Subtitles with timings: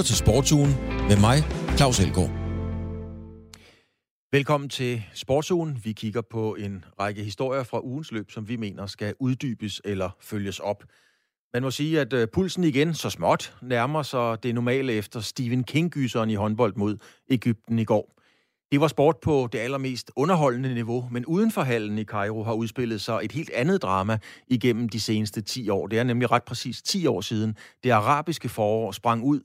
[0.00, 0.70] lytter til Sportsugen
[1.08, 1.36] med mig,
[1.76, 2.30] Claus Elgaard.
[4.32, 5.80] Velkommen til Sportsugen.
[5.84, 10.10] Vi kigger på en række historier fra ugens løb, som vi mener skal uddybes eller
[10.20, 10.84] følges op.
[11.54, 15.64] Man må sige, at øh, pulsen igen så småt nærmer sig det normale efter Stephen
[15.64, 16.96] King-gyseren i håndbold mod
[17.30, 18.14] Ægypten i går.
[18.72, 22.52] Det var sport på det allermest underholdende niveau, men uden for hallen i Cairo har
[22.52, 25.86] udspillet sig et helt andet drama igennem de seneste 10 år.
[25.86, 29.40] Det er nemlig ret præcis 10 år siden, det arabiske forår sprang ud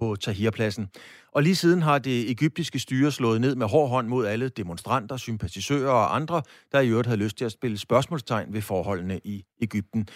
[0.00, 0.88] på Tahrirpladsen.
[1.32, 5.16] Og lige siden har det egyptiske styre slået ned med hård hånd mod alle demonstranter,
[5.16, 9.44] sympatisører og andre, der i øvrigt havde lyst til at spille spørgsmålstegn ved forholdene i
[9.62, 10.08] Ægypten.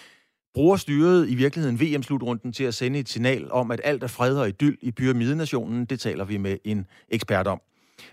[0.53, 4.37] Bruger styret i virkeligheden VM-slutrunden til at sende et signal om, at alt er fred
[4.37, 5.85] og idyll i pyramidenationen?
[5.85, 7.61] Det taler vi med en ekspert om.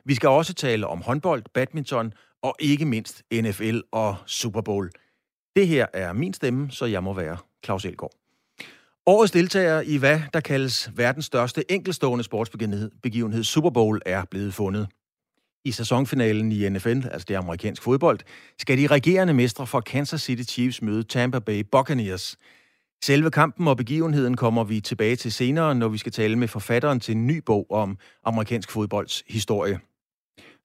[0.05, 4.91] Vi skal også tale om håndbold, badminton og ikke mindst NFL og Super Bowl.
[5.57, 8.21] Det her er min stemme, så jeg må være Claus Elgaard.
[9.07, 14.89] Årets deltager i hvad der kaldes verdens største enkelstående sportsbegivenhed Super Bowl er blevet fundet.
[15.65, 18.21] I sæsonfinalen i NFL, altså det amerikansk fodbold,
[18.59, 22.37] skal de regerende mestre fra Kansas City Chiefs møde Tampa Bay Buccaneers.
[23.05, 27.01] Selve kampen og begivenheden kommer vi tilbage til senere, når vi skal tale med forfatteren
[27.01, 29.80] til en ny bog om amerikansk fodbolds historie.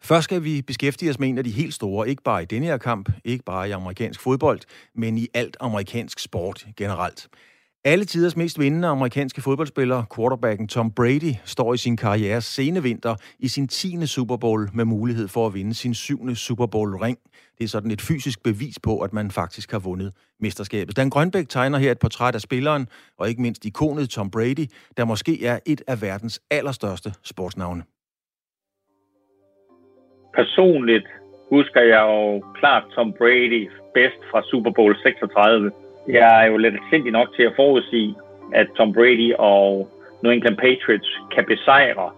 [0.02, 2.66] Først skal vi beskæftige os med en af de helt store, ikke bare i denne
[2.66, 4.60] her kamp, ikke bare i amerikansk fodbold,
[4.96, 7.30] men i alt amerikansk sport generelt.
[7.86, 13.16] Alle tiders mest vindende amerikanske fodboldspiller, quarterbacken Tom Brady, står i sin karriere sene vinter
[13.40, 14.06] i sin 10.
[14.06, 16.36] Super Bowl med mulighed for at vinde sin 7.
[16.36, 17.18] Super Bowl ring.
[17.58, 20.98] Det er sådan et fysisk bevis på, at man faktisk har vundet mesterskabet.
[20.98, 22.88] Dan Grønbæk tegner her et portræt af spilleren,
[23.20, 24.66] og ikke mindst ikonet Tom Brady,
[24.98, 27.84] der måske er et af verdens allerstørste sportsnavne.
[30.36, 31.08] Personligt
[31.50, 35.72] husker jeg jo klart Tom Brady bedst fra Super Bowl 36
[36.08, 38.16] jeg er jo lidt sindig nok til at forudsige,
[38.54, 39.90] at Tom Brady og
[40.24, 42.12] New England Patriots kan besejre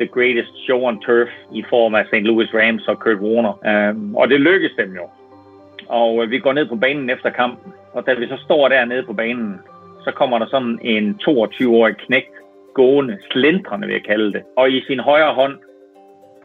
[0.00, 2.26] the greatest show on turf i form af St.
[2.28, 3.54] Louis Rams og Kurt Warner.
[3.90, 5.08] Um, og det lykkedes dem jo.
[5.88, 9.02] Og øh, vi går ned på banen efter kampen, og da vi så står dernede
[9.02, 9.60] på banen,
[10.04, 12.34] så kommer der sådan en 22-årig knægt
[12.74, 14.42] gående, slendrende vil jeg kalde det.
[14.56, 15.58] Og i sin højre hånd,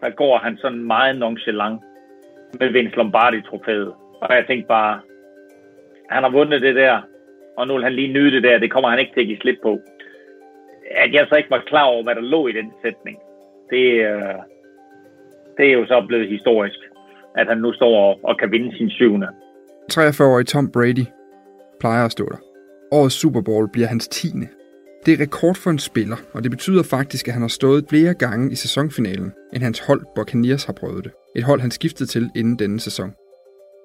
[0.01, 1.81] der går han sådan meget nonchalant
[2.59, 3.93] med Vince Lombardi-trofæet.
[4.21, 4.99] Og jeg tænkte bare,
[6.09, 7.01] han har vundet det der,
[7.57, 8.59] og nu vil han lige nyde det der.
[8.59, 9.79] Det kommer han ikke til at give slip på.
[10.91, 13.17] At jeg så ikke var klar over, hvad der lå i den sætning,
[13.69, 14.35] det, øh,
[15.57, 16.79] det er jo så blevet historisk,
[17.35, 19.27] at han nu står og kan vinde sin syvende.
[19.93, 21.05] 43-årig Tom Brady
[21.79, 22.37] plejer at stå der.
[22.91, 24.47] Årets Super Bowl bliver hans tiende.
[25.05, 28.13] Det er rekord for en spiller, og det betyder faktisk, at han har stået flere
[28.13, 31.11] gange i sæsonfinalen, end hans hold Buccaneers har prøvet det.
[31.35, 33.09] Et hold, han skiftede til inden denne sæson.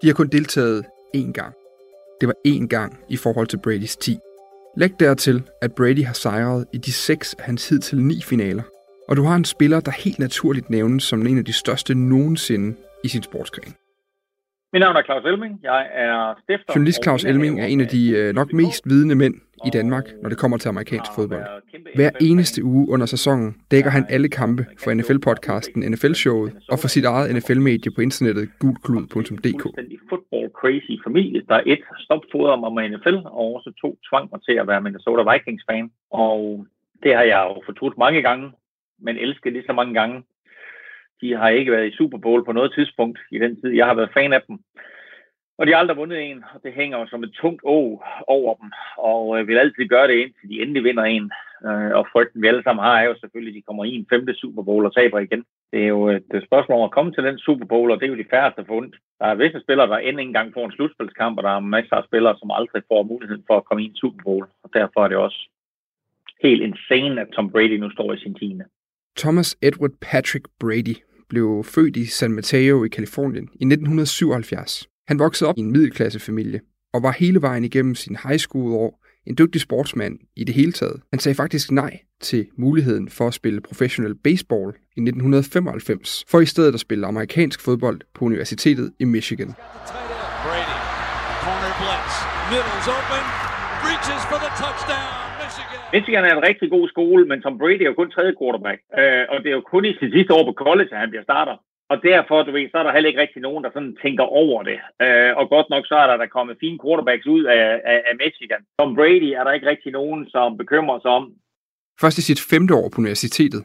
[0.03, 0.85] De har kun deltaget
[1.17, 1.55] én gang.
[2.21, 4.19] Det var én gang i forhold til Bradys 10.
[4.77, 8.63] Læg dertil, at Brady har sejret i de seks af hans hidtil ni finaler.
[9.09, 12.77] Og du har en spiller, der helt naturligt nævnes som en af de største nogensinde
[13.05, 13.75] i sin sportsgren.
[14.73, 15.61] Mit navn er Claus Elming.
[15.63, 16.73] Jeg er stifter...
[16.75, 19.35] Journalist Claus Elming er en af de øh, nok mest vidende mænd
[19.67, 21.45] i Danmark, når det kommer til amerikansk fodbold.
[21.95, 27.05] Hver eneste uge under sæsonen dækker han alle kampe for NFL-podcasten NFL-showet og for sit
[27.05, 29.65] eget NFL-medie på internettet gulklud.dk
[30.63, 34.67] crazy familie, der et stopfodrer mig med NFL, og også to tvang mig til at
[34.67, 35.91] være Minnesota Vikings-fan.
[36.11, 36.67] Og
[37.03, 38.53] det har jeg jo fortrudt mange gange,
[38.99, 40.23] men elsket lige så mange gange.
[41.21, 43.95] De har ikke været i Super Bowl på noget tidspunkt i den tid, jeg har
[43.95, 44.59] været fan af dem.
[45.59, 48.55] Og de har aldrig vundet en, og det hænger jo som et tungt å over
[48.61, 51.31] dem, og øh, vil altid gøre det indtil de endelig vinder en.
[51.67, 54.07] Øh, og frygten vi alle sammen har er jo selvfølgelig, at de kommer i en
[54.13, 55.45] femte Super Bowl og taber igen.
[55.73, 58.07] Det er jo et øh, spørgsmål om at komme til den Super Bowl, og det
[58.07, 58.95] er jo de færreste fundet.
[59.19, 62.05] Der er visse spillere, der endnu engang får en slutspilskamp, og der er masser af
[62.05, 64.47] spillere, som aldrig får muligheden for at komme i en Super Bowl.
[64.65, 65.41] Og derfor er det også
[66.43, 68.65] helt insane, at Tom Brady nu står i sin tiende.
[69.19, 70.97] Thomas Edward Patrick Brady
[71.29, 74.92] blev født i San Mateo i Kalifornien i 1977.
[75.09, 76.61] Han voksede op i en middelklassefamilie
[76.95, 80.73] og var hele vejen igennem sin high school år en dygtig sportsmand i det hele
[80.73, 81.01] taget.
[81.13, 86.47] Han sagde faktisk nej til muligheden for at spille professionel baseball i 1995, for i
[86.47, 89.49] stedet at spille amerikansk fodbold på universitetet i Michigan.
[90.47, 90.79] Brady,
[91.45, 92.15] corner blitz,
[92.53, 93.25] middle's open,
[93.89, 95.23] reaches for the touchdown.
[95.97, 98.79] Michigan er en rigtig god skole, men Tom Brady er jo kun tredje quarterback.
[99.01, 101.27] Øh, og det er jo kun i sit sidste år på college, at han bliver
[101.31, 101.57] starter.
[101.93, 104.59] Og derfor, du ved, så er der heller ikke rigtig nogen, der sådan tænker over
[104.69, 104.79] det.
[105.05, 108.15] Øh, og godt nok, så er der, der kommet fine quarterbacks ud af, af, af
[108.25, 108.63] Michigan.
[108.79, 111.25] Tom Brady er der ikke rigtig nogen, som bekymrer sig om.
[112.01, 113.63] Først i sit femte år på universitetet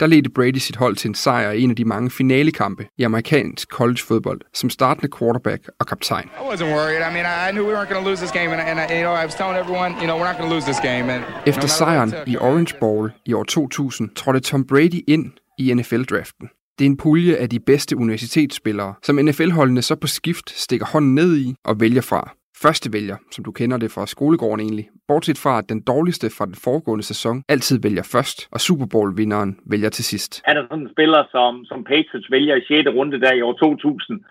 [0.00, 3.02] der ledte Brady sit hold til en sejr i en af de mange finalekampe i
[3.02, 6.24] amerikansk collegefodbold som startende quarterback og kaptajn.
[6.24, 7.00] I wasn't worried.
[7.10, 9.14] I mean, I knew we weren't going to lose this game, and, and you know,
[9.22, 11.06] I was telling everyone, you know, we're not going to lose this game.
[11.14, 16.48] And, Efter sejren i Orange Bowl i år 2000 trådte Tom Brady ind i NFL-draften.
[16.78, 21.14] Det er en pulje af de bedste universitetsspillere, som NFL-holdene så på skift stikker hånden
[21.14, 22.22] ned i og vælger fra
[22.62, 26.46] første vælger, som du kender det fra skolegården egentlig, bortset fra at den dårligste fra
[26.46, 30.42] den foregående sæson altid vælger først, og Super Bowl-vinderen vælger til sidst.
[30.46, 32.88] Er er sådan en spiller, som, som Patriots vælger i 6.
[32.96, 34.24] runde der i år 2000,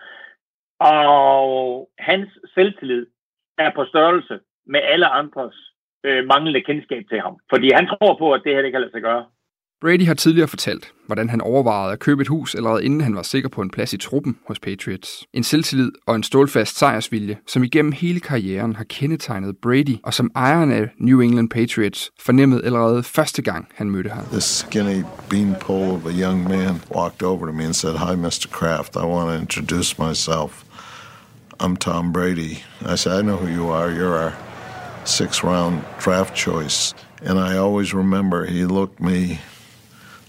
[0.80, 3.06] og hans selvtillid
[3.58, 5.56] er på størrelse med alle andres
[6.06, 7.34] øh, manglende kendskab til ham.
[7.52, 9.24] Fordi han tror på, at det her det kan lade sig gøre.
[9.80, 13.22] Brady har tidligere fortalt, hvordan han overvejede at købe et hus allerede inden han var
[13.22, 15.24] sikker på en plads i truppen hos Patriots.
[15.32, 20.30] En selvtillid og en stålfast sejrsvilje, som igennem hele karrieren har kendetegnet Brady, og som
[20.34, 24.24] ejeren af New England Patriots fornemmede allerede første gang han mødte ham.
[24.24, 28.48] This skinny beanpole of a young man walked over to me and said, Hi Mr.
[28.50, 30.64] Kraft, I want to introduce myself.
[31.62, 32.64] I'm Tom Brady.
[32.92, 33.90] I said, I know who you are.
[33.90, 34.32] You're our
[35.04, 36.94] six round draft choice.
[37.22, 39.38] And I always remember he looked me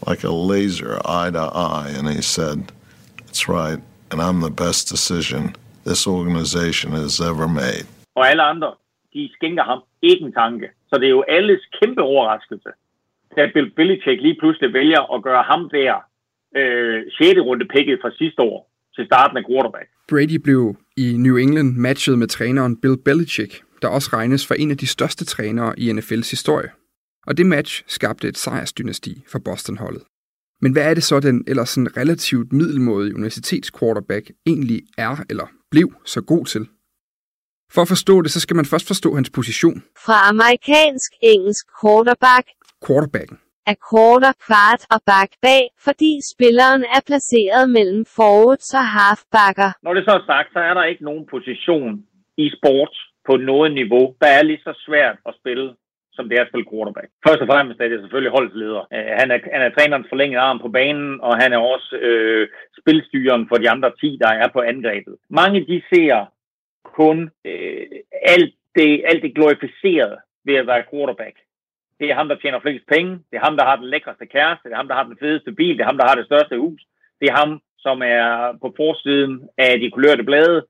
[0.05, 2.57] like a laser eye to eye, and he said,
[3.25, 3.79] That's right,
[4.11, 5.55] and I'm the best decision
[5.85, 7.85] this organization has ever made.
[8.15, 8.73] Og alle andre,
[9.13, 10.67] de skænker ham ikke en tanke.
[10.89, 12.69] Så det er jo alles kæmpe overraskelse,
[13.37, 15.93] at Bill Belichick lige pludselig vælger at gøre ham der
[16.55, 17.39] øh, 6.
[17.39, 19.87] runde picket fra sidste år til starten af quarterback.
[20.09, 24.71] Brady blev i New England matchet med træneren Bill Belichick, der også regnes for en
[24.71, 26.69] af de største trænere i NFL's historie
[27.27, 30.03] og det match skabte et sejrsdynasti for Boston-holdet.
[30.61, 35.87] Men hvad er det så, den ellers sådan relativt middelmådige universitetsquarterback egentlig er eller blev
[36.05, 36.67] så god til?
[37.73, 39.83] For at forstå det, så skal man først forstå hans position.
[40.05, 42.45] Fra amerikansk engelsk quarterback.
[42.87, 43.37] Quarterbacken.
[43.71, 49.69] Er quarter, kvart og back bag, fordi spilleren er placeret mellem forwards og halfbacker.
[49.85, 51.91] Når det så er sagt, så er der ikke nogen position
[52.37, 52.93] i sport
[53.27, 55.65] på noget niveau, der er lige så svært at spille
[56.17, 57.09] som det er at spille quarterback.
[57.27, 58.81] Først og fremmest er det selvfølgelig holdsleder.
[58.93, 61.89] Uh, øh, han, er, han er trænerens forlængede arm på banen, og han er også
[62.07, 62.47] øh,
[62.79, 65.15] spilstyren for de andre 10, der er på angrebet.
[65.29, 66.25] Mange de ser
[66.83, 67.85] kun øh,
[68.33, 70.17] alt, det, alt det glorificerede
[70.47, 71.35] ved at være quarterback.
[71.99, 73.11] Det er ham, der tjener flest penge.
[73.29, 74.63] Det er ham, der har den lækreste kæreste.
[74.63, 75.73] Det er ham, der har den fedeste bil.
[75.77, 76.81] Det er ham, der har det største hus.
[77.19, 80.65] Det er ham, som er på forsiden af de kulørte blade.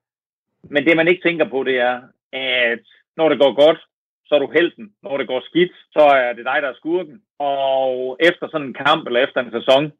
[0.63, 2.01] Men det, man ikke tænker på, det er,
[2.31, 2.85] at
[3.17, 3.79] når det går godt,
[4.27, 4.85] så er du helten.
[5.03, 7.21] Når det går skidt, så er det dig, der er skurken.
[7.39, 9.91] Og efter sådan en kamp eller efter en sæson,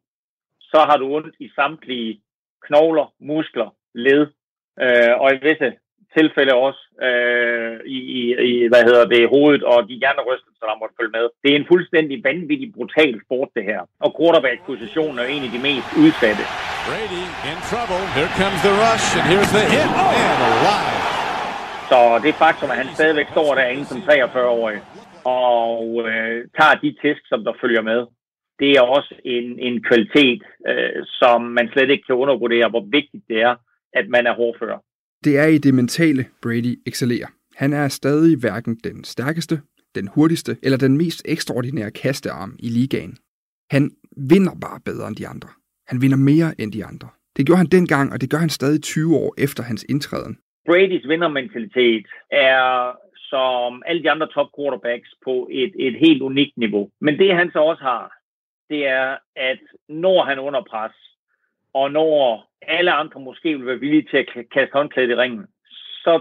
[0.60, 2.20] så har du ondt i samtlige
[2.66, 4.26] knogler, muskler, led,
[4.84, 5.72] øh, og i visse
[6.16, 10.94] tilfælde også øh, i, i, i, hvad hedder det, hovedet og de hjernerystelser, der måtte
[10.98, 11.26] følge med.
[11.42, 13.80] Det er en fuldstændig vanvittig brutal sport, det her.
[14.04, 16.44] Og quarterback-positionen er en af de mest udsatte.
[16.88, 18.02] Brady in trouble.
[18.18, 19.88] Here comes the rush, and here's the hit.
[20.02, 21.07] Oh, and alive.
[21.90, 24.80] Så det faktum, at han stadigvæk står derinde som 43-årig
[25.24, 28.00] og øh, tager de tæsk, som der følger med,
[28.58, 33.24] det er også en, en kvalitet, øh, som man slet ikke kan undervurdere, hvor vigtigt
[33.28, 33.54] det er,
[33.92, 34.78] at man er hårdfører.
[35.24, 37.26] Det er i det mentale, Brady excellerer.
[37.56, 39.60] Han er stadig hverken den stærkeste,
[39.94, 43.16] den hurtigste eller den mest ekstraordinære kastearm i ligaen.
[43.70, 45.48] Han vinder bare bedre end de andre.
[45.86, 47.08] Han vinder mere end de andre.
[47.36, 50.38] Det gjorde han dengang, og det gør han stadig 20 år efter hans indtræden.
[50.68, 52.92] Bradys vindermentalitet er
[53.30, 56.90] som alle de andre top quarterbacks på et, et helt unikt niveau.
[57.00, 58.12] Men det han så også har,
[58.70, 59.58] det er, at
[59.88, 60.92] når han under pres,
[61.72, 65.46] og når alle andre måske vil være villige til at kaste håndklædet i ringen,
[66.04, 66.20] så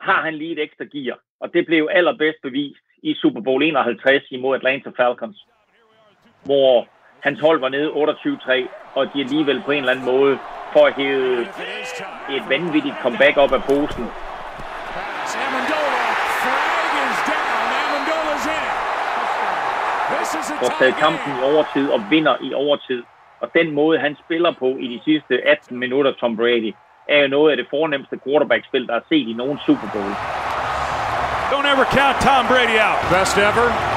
[0.00, 1.18] har han lige et ekstra gear.
[1.40, 5.46] Og det blev allerbedst bevist i Super Bowl 51 imod Atlanta Falcons,
[6.44, 6.88] hvor
[7.24, 10.38] hans hold var nede 28-3, og de alligevel på en eller anden måde
[10.72, 11.48] får hævet
[12.30, 14.06] et vanvittigt comeback op af posen.
[20.62, 23.02] Får taget kampen i overtid og vinder i overtid.
[23.40, 26.74] Og den måde, han spiller på i de sidste 18 minutter, Tom Brady,
[27.08, 30.12] er jo noget af det fornemmeste quarterback-spil, der er set i nogen Super Bowl.
[31.52, 33.00] Don't ever count Tom Brady out.
[33.12, 33.93] Best ever.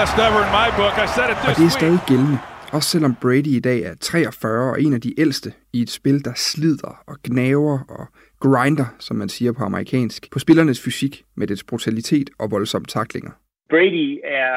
[0.00, 0.94] Best ever in my book.
[1.04, 2.38] I said it this Og det er stadig gældende.
[2.76, 6.24] Også selvom Brady i dag er 43 og en af de ældste i et spil,
[6.24, 8.04] der slider og gnaver og
[8.40, 13.32] grinder, som man siger på amerikansk, på spillernes fysik med dets brutalitet og voldsomme taklinger.
[13.70, 14.52] Brady er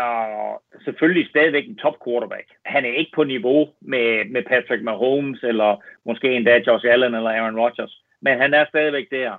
[0.86, 2.48] selvfølgelig stadigvæk en top quarterback.
[2.66, 7.30] Han er ikke på niveau med, med Patrick Mahomes, eller måske endda Josh Allen eller
[7.30, 7.94] Aaron Rodgers.
[8.22, 9.32] Men han er stadigvæk der,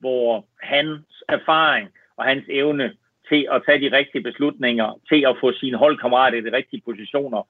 [0.00, 2.92] hvor hans erfaring og hans evne
[3.28, 7.42] til at tage de rigtige beslutninger, til at få sine holdkammerater i de rigtige positioner,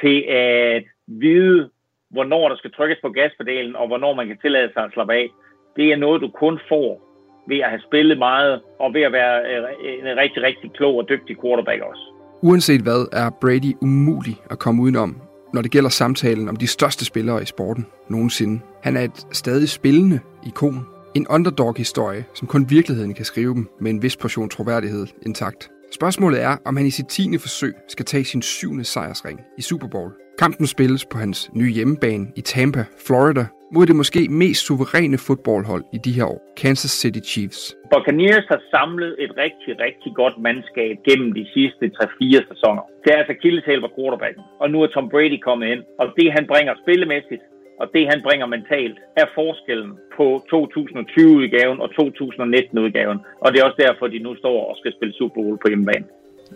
[0.00, 1.70] til at vide,
[2.10, 5.28] hvornår der skal trykkes på gaspedalen, og hvornår man kan tillade sig at slappe af,
[5.76, 7.10] det er noget, du kun får
[7.48, 11.08] ved at have spillet meget, og ved at være øh, en rigtig, rigtig klog og
[11.08, 12.02] dygtig quarterback også.
[12.42, 15.22] Uanset hvad, er Brady umulig at komme udenom,
[15.54, 18.60] når det gælder samtalen om de største spillere i sporten nogensinde.
[18.82, 20.86] Han er et stadig spillende ikon.
[21.14, 25.70] En underdog-historie, som kun virkeligheden kan skrive dem med en vis portion troværdighed intakt.
[25.92, 29.88] Spørgsmålet er, om han i sit tiende forsøg skal tage sin syvende sejrsring i Super
[29.88, 30.10] Bowl.
[30.38, 35.84] Kampen spilles på hans nye hjemmebane i Tampa, Florida, mod det måske mest suveræne fodboldhold
[35.96, 37.60] i de her år, Kansas City Chiefs.
[37.92, 42.82] Buccaneers har samlet et rigtig, rigtig godt mandskab gennem de sidste 3-4 sæsoner.
[43.04, 46.32] Det er altså kildetale på quarterbacken, og nu er Tom Brady kommet ind, og det
[46.36, 47.44] han bringer spillemæssigt,
[47.80, 53.18] og det han bringer mentalt, er forskellen på 2020-udgaven og 2019-udgaven.
[53.42, 56.04] Og det er også derfor, de nu står og skal spille Super Bowl på hjemmebane.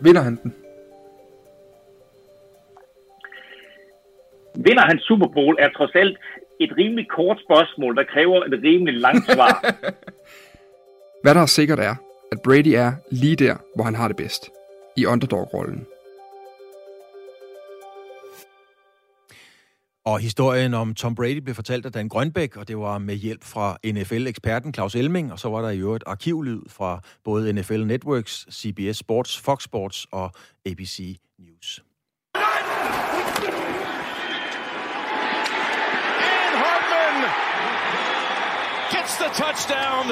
[0.05, 0.55] Vinder han den?
[4.67, 6.19] Vinder han Super Bowl er trods alt
[6.61, 9.53] et rimelig kort spørgsmål, der kræver et rimelig langt svar.
[11.23, 11.95] Hvad der er sikkert er,
[12.33, 14.51] at Brady er lige der, hvor han har det bedst.
[14.97, 15.87] I underdog-rollen.
[20.07, 23.45] Og historien om Tom Brady blev fortalt af Dan Grønbæk, og det var med hjælp
[23.45, 28.47] fra NFL-eksperten Claus Elming, og så var der i øvrigt arkivlyd fra både NFL Networks,
[28.53, 30.33] CBS Sports, Fox Sports og
[30.67, 31.83] ABC News.
[38.93, 40.05] gets the touchdown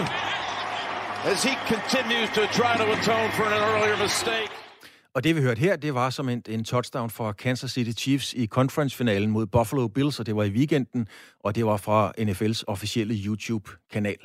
[1.25, 4.62] as he continues to try to atone for an earlier mistake.
[5.15, 8.35] Og det vi hørte her, det var som en, en touchdown for Kansas City Chiefs
[8.35, 11.09] i conference-finalen mod Buffalo Bills, og det var i weekenden,
[11.41, 14.17] og det var fra NFL's officielle YouTube-kanal.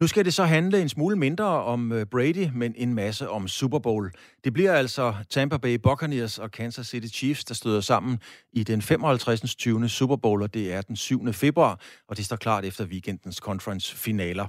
[0.00, 3.48] Nu skal det så handle en smule mindre om øh, Brady, men en masse om
[3.48, 4.12] Super Bowl.
[4.44, 8.18] Det bliver altså Tampa Bay Buccaneers og Kansas City Chiefs, der støder sammen
[8.52, 9.54] i den 55.
[9.54, 9.88] 20.
[9.88, 11.32] Super Bowl, og det er den 7.
[11.32, 14.46] februar, og det står klart efter weekendens conference-finaler.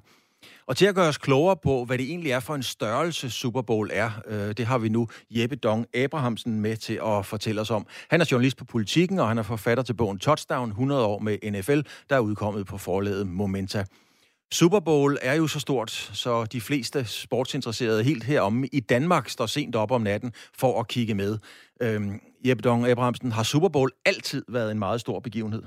[0.66, 3.62] Og til at gøre os klogere på, hvad det egentlig er for en størrelse Super
[3.62, 7.72] Bowl er, øh, det har vi nu Jeppe Dong Abrahamsen med til at fortælle os
[7.72, 7.88] om.
[8.10, 11.38] Han er journalist på Politiken, og han er forfatter til bogen Touchdown 100 år med
[11.51, 13.86] NFL, der er udkommet på forlaget Momenta.
[14.51, 19.46] Super Bowl er jo så stort, så de fleste sportsinteresserede helt heromme i Danmark står
[19.46, 21.38] sent op om natten for at kigge med.
[21.82, 25.63] Øhm, Jeppe Dong Abrahamsen, har Super Bowl altid været en meget stor begivenhed?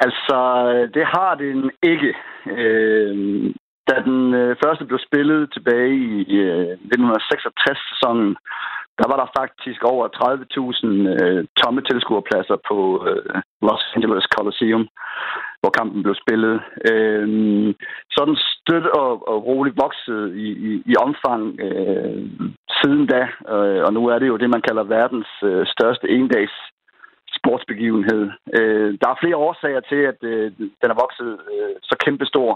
[0.00, 0.38] Altså,
[0.94, 2.14] det har den ikke.
[2.46, 3.54] Øh,
[3.88, 8.36] da den øh, første blev spillet tilbage i øh, 1966-sæsonen,
[8.98, 14.88] der var der faktisk over 30.000 øh, tomme tilskuerpladser på øh, Los Angeles Coliseum,
[15.60, 16.56] hvor kampen blev spillet.
[16.90, 17.26] Øh,
[18.16, 22.22] sådan støt og, og roligt vokset i, i, i omfang øh,
[22.78, 23.22] siden da,
[23.54, 26.56] øh, og nu er det jo det, man kalder verdens øh, største endags
[27.46, 28.22] sportsbegivenhed.
[28.58, 32.52] Øh, der er flere årsager til, at øh, den er vokset øh, så kæmpestor.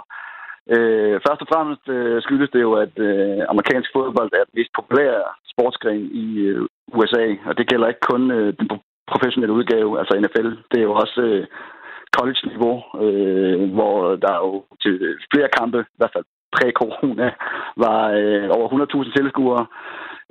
[0.74, 4.72] Øh, først og fremmest øh, skyldes det jo, at øh, amerikansk fodbold er den mest
[4.78, 6.66] populære sportsgren i øh,
[6.98, 8.66] USA, og det gælder ikke kun øh, den
[9.12, 10.48] professionelle udgave, altså NFL.
[10.70, 11.46] Det er jo også øh,
[12.16, 14.94] college-niveau, øh, hvor der er jo til
[15.34, 16.24] flere kampe, i hvert fald
[16.56, 17.28] præ-corona,
[17.84, 18.66] var øh, over
[19.04, 19.66] 100.000 tilskuere,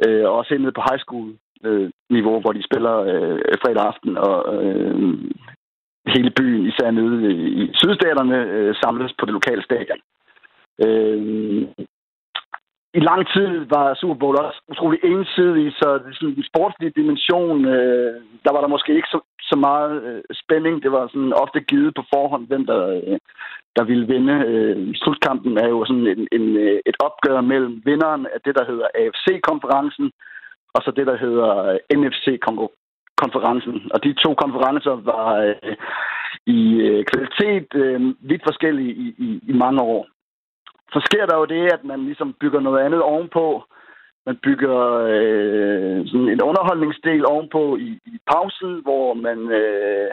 [0.06, 1.30] øh, og også nede på high school
[1.66, 4.96] øh, niveau, hvor de spiller øh, fredag aften, og øh,
[6.16, 10.02] hele byen, især nede i sydstaterne, øh, samles på det lokale stadion.
[10.86, 11.68] Øh,
[12.94, 18.14] I lang tid var Super Bowl også utrolig ensidig, så sådan den sportslige dimension, øh,
[18.46, 20.84] der var der måske ikke så, så meget øh, spænding.
[20.84, 23.18] Det var sådan ofte givet på forhånd, hvem der, øh,
[23.78, 24.36] der ville vinde.
[24.48, 28.66] Øh, slutkampen er jo sådan en, en, øh, et opgør mellem vinderen af det, der
[28.66, 30.12] hedder AFC-konferencen,
[30.74, 33.76] og så det, der hedder øh, NFC-konferencen.
[33.94, 35.76] Og de to konferencer var øh,
[36.46, 40.08] i øh, kvalitet øh, vidt forskellige i, i, i mange år
[40.94, 43.64] så sker der jo det, at man ligesom bygger noget andet ovenpå.
[44.26, 44.78] Man bygger
[45.14, 50.12] øh, sådan en underholdningsdel ovenpå i, i pausen, hvor man øh,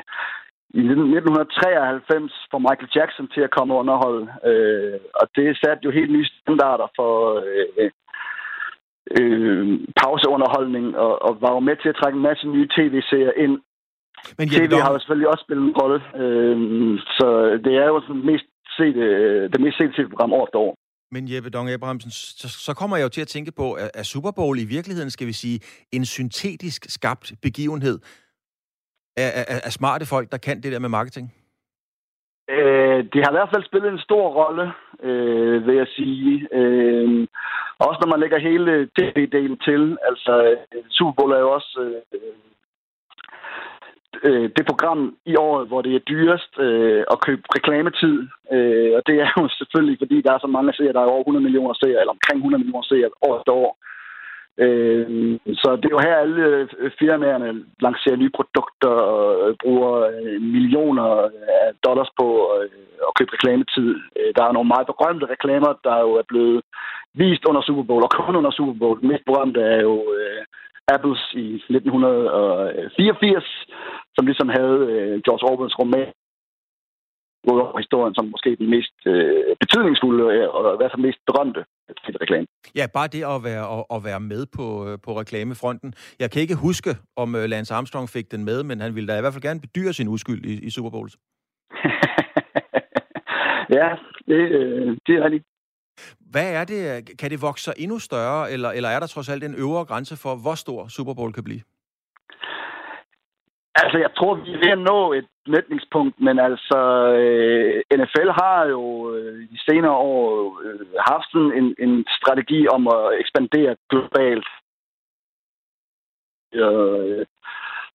[0.81, 4.27] i 1993 får Michael Jackson til at komme og underholde.
[4.51, 7.13] Øh, og det satte jo helt nye standarder for
[7.79, 7.91] øh,
[9.19, 13.55] øh, pauseunderholdning, og, og var jo med til at trække en masse nye tv-serier ind.
[14.39, 16.57] Men TV har jo selvfølgelig også spillet en rolle, øh,
[17.19, 17.27] så
[17.65, 18.47] det er jo sådan mest
[18.79, 20.75] set, øh, det mest set program år efter år.
[21.15, 24.07] Men Jeppe Dong Abrahamsen, så, så kommer jeg jo til at tænke på, at, at
[24.07, 25.61] Super Bowl i virkeligheden, skal vi sige,
[25.93, 27.99] en syntetisk skabt begivenhed
[29.17, 31.33] af, af, af smarte folk, der kan det der med marketing?
[32.49, 34.73] Øh, det har i hvert fald spillet en stor rolle,
[35.03, 36.49] øh, vil jeg sige.
[36.53, 37.27] Øh,
[37.79, 39.99] også når man lægger hele tv-delen til.
[40.09, 41.73] Altså, øh, Super Bowl er jo også
[42.13, 42.21] øh,
[44.23, 48.17] øh, det program i året, hvor det er dyrest øh, at købe reklametid.
[48.53, 51.25] Øh, og det er jo selvfølgelig, fordi der er så mange serier, der er over
[51.25, 53.73] 100 millioner serier, eller omkring 100 millioner serier år efter år.
[54.65, 55.07] Øh,
[55.63, 56.45] så det er jo her, alle
[56.79, 61.07] øh, firmaerne lancerer nye produkter og øh, bruger øh, millioner
[61.65, 62.27] af dollars på
[63.09, 63.91] at købe reklametid.
[64.37, 66.61] Der er nogle meget berømte reklamer, der jo er blevet
[67.15, 69.01] vist under Super Bowl, og kun under Super Bowl.
[69.01, 69.95] Den mest berømte er jo
[70.95, 73.45] Apples i 1984,
[74.15, 74.79] som ligesom havde
[75.25, 76.13] George Orwells roman
[77.53, 81.21] ud over historien som måske den mest øh, betydningsfulde øh, og i hvert fald mest
[81.27, 81.65] berømte
[82.25, 82.47] reklame.
[82.79, 85.95] Ja, bare det at være, at, at være med på, øh, på reklamefronten.
[86.19, 89.19] Jeg kan ikke huske, om øh, Lance Armstrong fik den med, men han ville da
[89.19, 91.09] i hvert fald gerne bedyre sin uskyld i, i Super Bowl.
[93.79, 93.89] ja,
[94.29, 95.45] det, øh, det er rigtigt.
[96.31, 97.11] Hvad er det?
[97.19, 100.17] Kan det vokse sig endnu større, eller, eller er der trods alt en øvre grænse
[100.17, 101.61] for, hvor stor Super Bowl kan blive?
[103.83, 106.81] Altså, jeg tror, vi er ved at nå et mætningspunkt, men altså,
[107.21, 112.89] øh, NFL har jo øh, i senere år øh, haft sådan en, en strategi om
[112.89, 114.49] at ekspandere globalt.
[116.55, 117.27] Øh,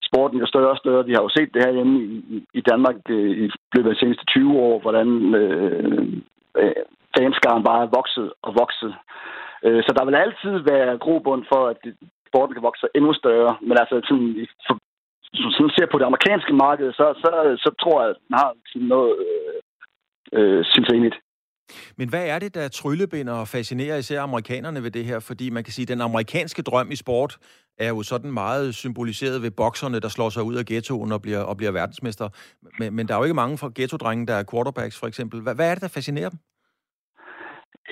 [0.08, 1.06] sporten er større og større.
[1.06, 4.00] Vi har jo set det her hjemme i, i Danmark øh, i løbet af de
[4.00, 6.06] seneste 20 år, hvordan øh,
[6.60, 6.82] øh,
[7.16, 8.94] fanskaren bare er vokset og vokset.
[9.64, 11.80] Øh, så der vil altid være grobund for, at
[12.28, 13.56] sporten kan vokse endnu større.
[13.60, 14.46] Men altså sådan,
[15.34, 17.30] i for, sådan ser på det amerikanske marked, så, så,
[17.64, 18.50] så tror jeg, at den har
[18.92, 19.58] noget øh,
[20.36, 21.16] øh, sindssygt
[21.98, 25.20] men hvad er det, der tryllebinder og fascinerer især amerikanerne ved det her?
[25.20, 27.38] Fordi man kan sige, at den amerikanske drøm i sport
[27.78, 31.42] er jo sådan meget symboliseret ved bokserne, der slår sig ud af ghettoen og bliver,
[31.50, 32.28] og bliver verdensmester.
[32.78, 35.42] Men, men der er jo ikke mange fra ghetto-drenge, der er quarterbacks, for eksempel.
[35.42, 36.38] Hvad, hvad er det, der fascinerer dem?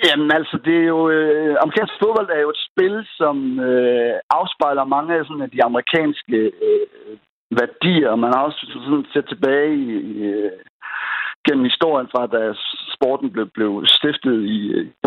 [0.06, 1.00] Jamen altså, det er jo...
[1.10, 5.64] Øh, amerikansk fodbold er jo et spil, som øh, afspejler mange af, sådan, af de
[5.64, 7.18] amerikanske øh,
[7.50, 8.14] værdier.
[8.16, 10.50] Man har også sådan set tilbage i, i,
[11.46, 12.54] gennem historien fra, da
[12.94, 14.58] sporten blev, blev stiftet i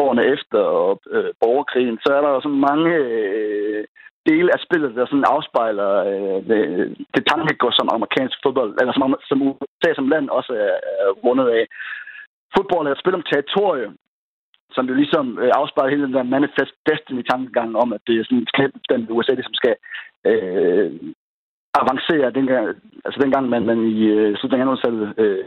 [0.03, 3.85] årene efter og, øh, borgerkrigen, så er der jo sådan mange øh,
[4.29, 6.61] dele af spillet, der sådan afspejler øh, det,
[7.13, 11.48] det tankegods, som amerikansk fodbold, eller som, som USA som land også er, er rundet
[11.57, 11.63] af.
[12.55, 13.96] Fodbold er et spil om territorium,
[14.75, 18.72] som jo ligesom øh, afspejler hele den der manifest destiny-tankegang om, at det er sådan
[18.94, 19.75] den USA, som ligesom skal
[20.29, 20.91] øh,
[21.81, 22.66] avancere dengang,
[23.05, 25.46] altså dengang man, man i øh, slutningen af 1800 øh,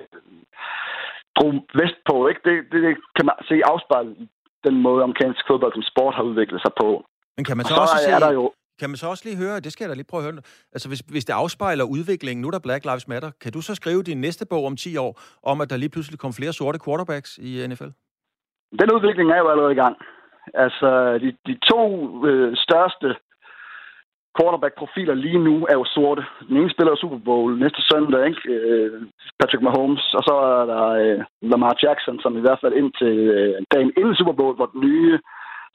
[1.36, 2.16] drog vestpå.
[2.30, 2.40] Ikke?
[2.46, 4.26] Det, det, det kan man se afspejlet i
[4.66, 6.88] den måde, amerikansk fodbold som sport har udviklet sig på.
[7.36, 8.44] Men kan man så, så også se, der jo...
[8.80, 10.42] Kan man så også lige høre, det skal jeg da lige prøve at høre,
[10.74, 13.74] altså hvis, hvis det afspejler udviklingen, nu er der Black Lives Matter, kan du så
[13.74, 15.12] skrive din næste bog om 10 år,
[15.42, 17.90] om at der lige pludselig kom flere sorte quarterbacks i NFL?
[18.80, 19.96] Den udvikling er jo allerede i gang.
[20.54, 21.80] Altså, de, de to
[22.28, 23.08] øh, største
[24.38, 26.22] quarterback-profiler lige nu er jo sorte.
[26.48, 28.42] Den ene spiller Super Bowl næste søndag, ikke?
[28.54, 29.02] Øh,
[29.38, 31.20] Patrick Mahomes, og så er der øh,
[31.50, 35.18] Lamar Jackson, som i hvert fald indtil øh, dagen inden Super Bowl, hvor den nye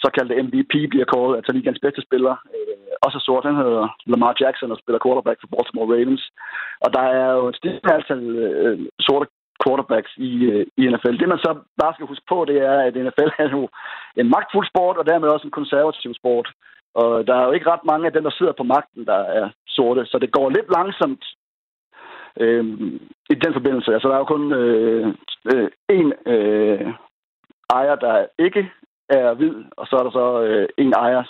[0.03, 3.49] såkaldte MVP bliver kaldt, altså ligands bedste spiller, øh, også er sort.
[3.49, 6.23] Han hedder Lamar Jackson og spiller quarterback for Baltimore Ravens.
[6.83, 9.27] Og der er jo et stigende antal øh, sorte
[9.63, 11.17] quarterbacks i, øh, i NFL.
[11.21, 13.69] Det man så bare skal huske på, det er, at NFL er jo
[14.21, 16.47] en magtfuld sport, og dermed også en konservativ sport.
[16.95, 19.49] Og der er jo ikke ret mange af dem, der sidder på magten, der er
[19.67, 20.05] sorte.
[20.05, 21.23] Så det går lidt langsomt
[22.39, 22.65] øh,
[23.29, 23.93] i den forbindelse.
[23.93, 25.07] Altså, der er jo kun øh,
[25.53, 26.93] øh, en øh,
[27.69, 28.71] ejer, der ikke
[29.09, 31.23] er hvid, og så er der så øh, en ejer,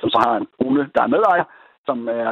[0.00, 1.44] som så har en brune, der er medejer,
[1.86, 2.30] som er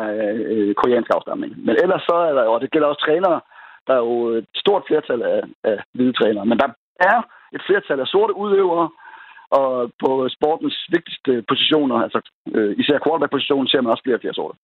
[0.52, 1.52] øh, koreansk afstamning.
[1.66, 3.40] Men ellers så er der, og det gælder også trænere,
[3.88, 6.46] der er jo et stort flertal af, af hvide trænere.
[6.50, 6.68] Men der
[7.12, 7.18] er
[7.56, 8.88] et flertal af sorte udøvere,
[9.50, 12.20] og på sportens vigtigste positioner, altså
[12.56, 14.58] øh, især quarterback-positionen, ser man også flere og flere sorte.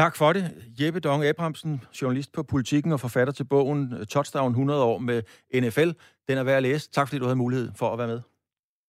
[0.00, 0.44] Tak for det.
[0.80, 5.18] Jeppe Dong Abramsen, journalist på Politikken og forfatter til bogen Touchdown 100 år med
[5.62, 5.90] NFL.
[6.28, 6.90] Den er værd at læse.
[6.90, 8.20] Tak fordi du havde mulighed for at være med.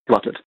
[0.06, 0.40] Det var lidt.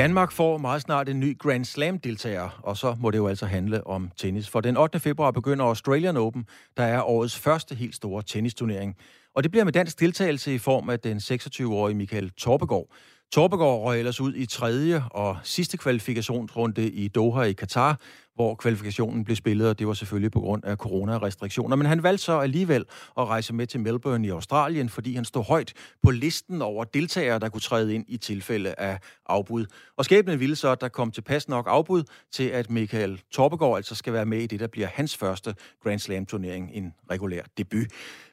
[0.00, 3.86] Danmark får meget snart en ny Grand Slam-deltager, og så må det jo altså handle
[3.86, 4.48] om tennis.
[4.48, 5.00] For den 8.
[5.00, 8.96] februar begynder Australian Open, der er årets første helt store tennisturnering.
[9.34, 12.86] Og det bliver med dansk deltagelse i form af den 26-årige Michael Torbegaard.
[13.32, 17.98] Torbegaard røg ellers ud i tredje og sidste kvalifikationsrunde i Doha i Katar,
[18.40, 21.76] hvor kvalifikationen blev spillet, og det var selvfølgelig på grund af coronarestriktioner.
[21.76, 22.84] Men han valgte så alligevel
[23.18, 25.72] at rejse med til Melbourne i Australien, fordi han stod højt
[26.02, 29.66] på listen over deltagere, der kunne træde ind i tilfælde af afbud.
[29.96, 33.76] Og skæbnen ville så, at der kom til pas nok afbud til, at Michael Torbegaard
[33.76, 37.86] altså skal være med i det, der bliver hans første Grand Slam-turnering, en regulær debut.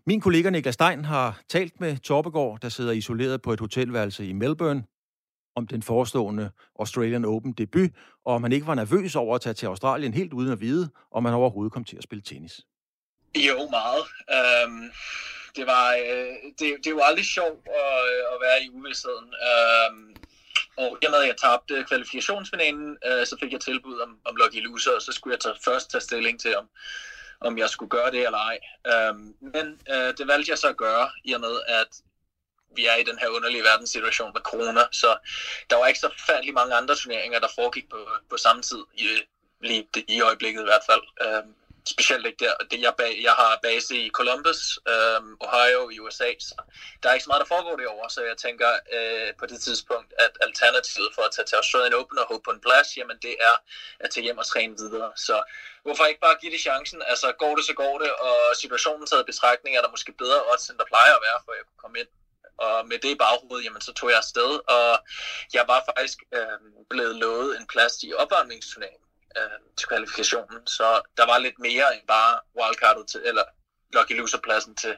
[0.06, 4.34] Min kollega Niklas Stein har talt med Torbegaard, der sidder isoleret på et hotelværelse i
[4.34, 4.84] Melbourne
[5.58, 7.92] om den forestående Australian Open debut,
[8.26, 10.90] og om han ikke var nervøs over at tage til Australien helt uden at vide,
[11.12, 12.62] om han overhovedet kom til at spille tennis.
[13.36, 14.04] Jo, meget.
[14.66, 14.92] Um,
[15.56, 19.30] det, var, uh, det, det var aldrig sjovt at, øh, at være i uvidsheden.
[19.48, 20.16] Um, øhm,
[20.78, 24.36] og i og med, at jeg tabte kvalifikationsfinalen, uh, så fik jeg tilbud om, om
[24.36, 26.66] Lucky Loser, og så skulle jeg tage, først tage stilling til, om,
[27.42, 28.58] om jeg skulle gøre det eller ej.
[29.10, 31.92] Um, men uh, det valgte jeg så at gøre, i og med, at
[32.78, 35.18] vi er i den her underlige verdenssituation med corona, så
[35.70, 39.08] der var ikke så færdig mange andre turneringer, der foregik på, på samme tid, i,
[39.62, 41.04] lige i øjeblikket i hvert fald.
[41.26, 41.54] Øhm,
[41.94, 42.54] specielt ikke der.
[42.72, 44.62] Det, jeg, bag, jeg har base i Columbus,
[44.94, 46.56] øhm, Ohio i USA, så
[47.02, 50.10] der er ikke så meget, der foregår derovre, så jeg tænker øh, på det tidspunkt,
[50.26, 53.36] at alternativet for at tage til Australian Open og håbe på en plads, jamen det
[53.50, 53.56] er
[54.04, 55.12] at tage hjem og træne videre.
[55.28, 55.36] Så
[55.86, 57.00] hvorfor ikke bare give det chancen?
[57.12, 60.40] Altså går det, så går det, og situationen taget i betragtning er der måske bedre
[60.52, 62.12] odds, end der plejer at være, for at jeg kunne komme ind
[62.58, 65.00] og med det i baghovedet, jamen, så tog jeg afsted, og
[65.54, 70.68] jeg var faktisk øh, blevet lovet en plads i opvarmningsturneringen øh, til kvalifikationen.
[70.68, 73.44] Så der var lidt mere end bare wildcardet til, eller
[73.94, 74.98] lucky loser-pladsen til,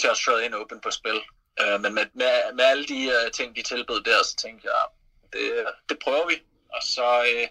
[0.00, 1.20] til Australian Open på spil.
[1.60, 4.84] Øh, men med, med, med alle de øh, ting, de tilbød der, så tænkte jeg,
[5.32, 6.36] det, det prøver vi.
[6.72, 7.48] Og så øh,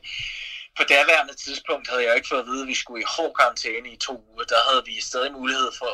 [0.78, 3.90] på daværende tidspunkt havde jeg ikke fået at vide, at vi skulle i hård karantæne
[3.90, 4.44] i to uger.
[4.44, 5.86] Der havde vi stadig mulighed for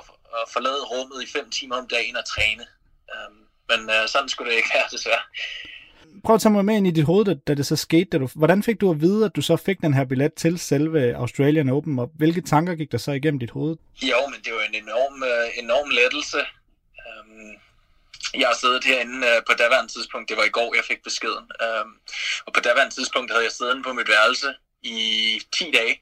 [0.42, 2.68] at forlade rummet i fem timer om dagen og træne.
[3.16, 5.24] Um, men øh, sådan skulle det ikke være, desværre
[6.24, 8.10] prøv at tage mig med ind i dit hoved, da, da det så skete.
[8.12, 10.60] Da du, hvordan fik du at vide, at du så fik den her billet til
[10.60, 13.78] selve Australian Open, og hvilke tanker gik der så igennem dit hoved?
[14.02, 16.38] Jo, men det var en enorm, uh, enorm lettelse.
[17.08, 17.52] Um,
[18.42, 21.46] jeg har siddet herinde uh, på daværende tidspunkt, det var i går, jeg fik beskeden.
[21.66, 21.90] Um,
[22.46, 24.50] og på daværende tidspunkt havde jeg siddet på mit værelse
[24.84, 25.00] i
[25.52, 25.94] 10 dage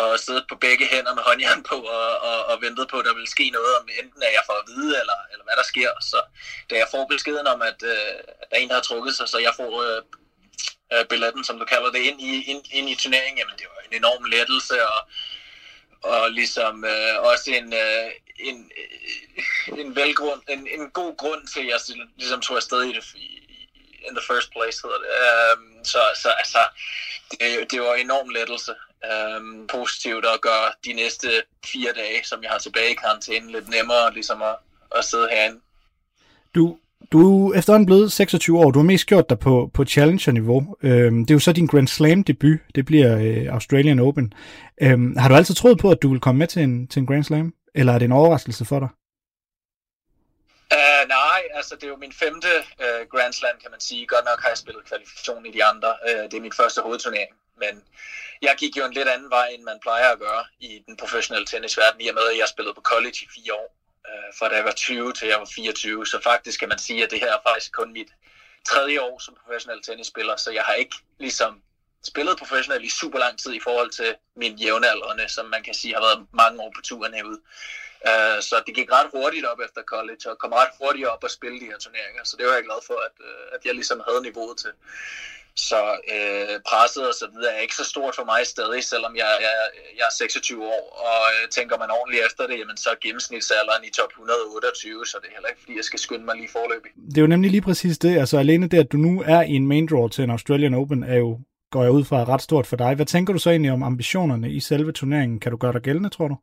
[0.00, 3.14] og siddet på begge hænder med håndjern på og, og, og ventet på, at der
[3.14, 5.90] ville ske noget, om enten at jeg får at vide, eller, eller hvad der sker.
[6.10, 6.18] Så
[6.70, 9.28] da jeg får beskeden om, at, øh, at der er en, der har trukket sig,
[9.28, 10.02] så jeg får øh,
[10.92, 13.80] øh, billetten, som du kalder det, ind i, ind, ind i turneringen, jamen det var
[13.86, 15.00] en enorm lettelse, og,
[16.12, 18.08] og ligesom øh, også en, øh,
[18.48, 21.80] en, øh, en, velgrund, en, en god grund til, at jeg
[22.16, 23.04] ligesom tog afsted i det,
[24.08, 25.10] in the first place hedder det.
[25.56, 26.62] Um, så, så altså,
[27.30, 31.28] det, det var en enorm lettelse øhm, positivt at gøre de næste
[31.64, 34.56] fire dage, som jeg har tilbage i karantæne, lidt nemmere ligesom at,
[34.96, 35.60] at sidde herinde.
[36.54, 36.78] Du,
[37.12, 38.70] du er efterhånden blevet 26 år.
[38.70, 40.76] Du har mest gjort dig på, på Challenger-niveau.
[40.82, 42.58] Øhm, det er jo så din Grand Slam-debut.
[42.74, 44.32] Det bliver øh, Australian Open.
[44.82, 47.06] Øhm, har du altid troet på, at du vil komme med til en, til en
[47.06, 47.54] Grand Slam?
[47.74, 48.88] Eller er det en overraskelse for dig?
[50.78, 52.52] Uh, nej, altså det er jo min femte
[52.84, 54.06] uh, Grand Slam, kan man sige.
[54.06, 55.90] Godt nok har jeg spillet kvalifikation i de andre.
[56.06, 57.30] Uh, det er min første hovedturnering.
[57.58, 57.84] Men
[58.42, 61.46] jeg gik jo en lidt anden vej, end man plejer at gøre i den professionelle
[61.46, 63.76] tennisverden, i og med, at jeg spillede på college i fire år,
[64.08, 66.06] øh, fra da jeg var 20 til jeg var 24.
[66.06, 68.08] Så faktisk kan man sige, at det her er faktisk kun mit
[68.68, 71.62] tredje år som professionel tennisspiller, så jeg har ikke ligesom
[72.04, 75.94] spillet professionelt i super lang tid i forhold til min jævnaldrende, som man kan sige
[75.94, 77.40] har været mange år på turen herude.
[78.10, 81.30] Uh, så det gik ret hurtigt op efter college, og kom ret hurtigt op og
[81.30, 84.02] spille de her turneringer, så det var jeg glad for, at, uh, at jeg ligesom
[84.08, 84.72] havde niveauet til.
[85.66, 85.80] Så
[86.14, 89.54] øh, presset og så videre er ikke så stort for mig stadig, selvom jeg, jeg,
[89.98, 93.82] jeg er 26 år, og øh, tænker man ordentligt efter det, jamen så er gennemsnitsalderen
[93.88, 96.90] i top 128, så det er heller ikke, fordi jeg skal skynde mig lige forløbig.
[97.10, 99.54] Det er jo nemlig lige præcis det, altså alene det, at du nu er i
[99.60, 101.30] en main draw til en Australian Open, er jo,
[101.74, 102.94] går jeg ud fra, ret stort for dig.
[102.94, 105.40] Hvad tænker du så egentlig om ambitionerne i selve turneringen?
[105.40, 106.36] Kan du gøre dig gældende, tror du?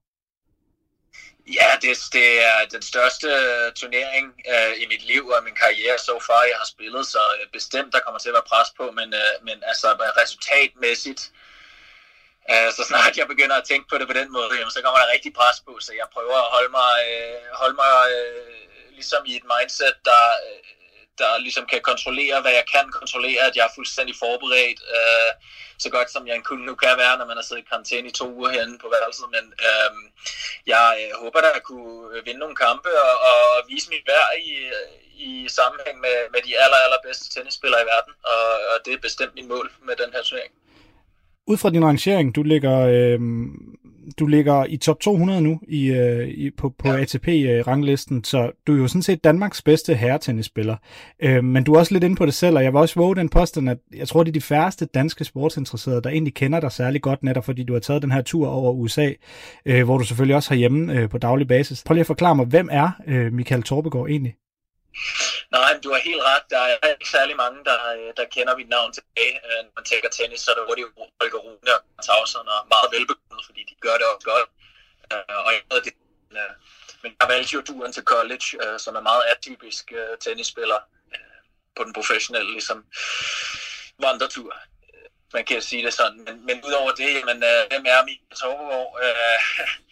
[1.48, 5.98] Ja, det, det er den største øh, turnering øh, i mit liv og min karriere
[5.98, 8.92] så far, jeg har spillet, så øh, bestemt der kommer til at være pres på,
[8.92, 9.88] men, øh, men altså
[10.22, 11.22] resultatmæssigt,
[12.52, 15.00] øh, så snart jeg begynder at tænke på det på den måde, jamen, så kommer
[15.00, 19.22] der rigtig pres på, så jeg prøver at holde mig, øh, holde mig øh, ligesom
[19.26, 20.76] i et mindset, der, Øh,
[21.22, 25.32] der ligesom kan kontrollere, hvad jeg kan kontrollere, at jeg er fuldstændig forberedt, øh,
[25.84, 26.38] så godt som jeg
[26.70, 29.28] nu kan være, når man har siddet i karantæne i to uger herinde på værelset,
[29.36, 30.12] men øhm, øh,
[30.74, 34.50] jeg uh, håber da at kunne vinde nogle kampe og, og vise mit værd i,
[35.28, 39.34] i sammenhæng med, med de aller, allerbedste tennisspillere i verden, og, og det er bestemt
[39.36, 40.54] min mål med den her turnering.
[41.52, 43.20] Ud fra din rangering, du ligger øh,
[44.20, 47.02] du ligger i top 200 nu i, øh, i, på, på ja.
[47.02, 50.76] ATP-ranglisten, så du er jo sådan set Danmarks bedste herretennisspiller.
[51.20, 53.16] Øh, men du er også lidt inde på det selv, og jeg vil også våge
[53.16, 56.72] den posten, at jeg tror, det er de færreste danske sportsinteresserede, der egentlig kender dig
[56.72, 59.12] særlig godt, netop fordi du har taget den her tur over USA,
[59.66, 61.84] øh, hvor du selvfølgelig også har hjemme øh, på daglig basis.
[61.86, 64.36] Prøv lige at forklare mig, hvem er øh, Michael Torbegaard egentlig?
[65.52, 66.44] Nej, du har helt ret.
[66.50, 69.36] Der er ikke særlig mange, der, øh, der kender mit navn tilbage.
[69.48, 70.88] Øh, når man tænker tennis, så er det hurtigt
[71.22, 74.50] Holger Rune og Tausen, og meget velbegrundet, fordi de gør det også godt.
[75.14, 75.94] Øh, og jeg ved det,
[77.04, 80.80] men jeg valgte jo turen til college, som er meget atypisk tennisspiller.
[81.78, 82.86] på den professionelle ligesom,
[84.00, 84.54] vandretur.
[85.34, 86.20] Man kan sige det sådan.
[86.28, 89.00] Men, men udover det, jamen, øh, hvem er min Torgård?
[89.04, 89.68] Øh,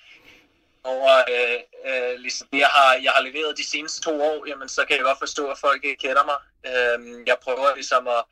[0.83, 4.69] over øh, øh, ligesom det, jeg har, jeg har leveret de seneste to år, jamen,
[4.69, 6.39] så kan jeg godt forstå, at folk ikke kender mig.
[6.69, 8.23] Øh, jeg prøver ligesom at,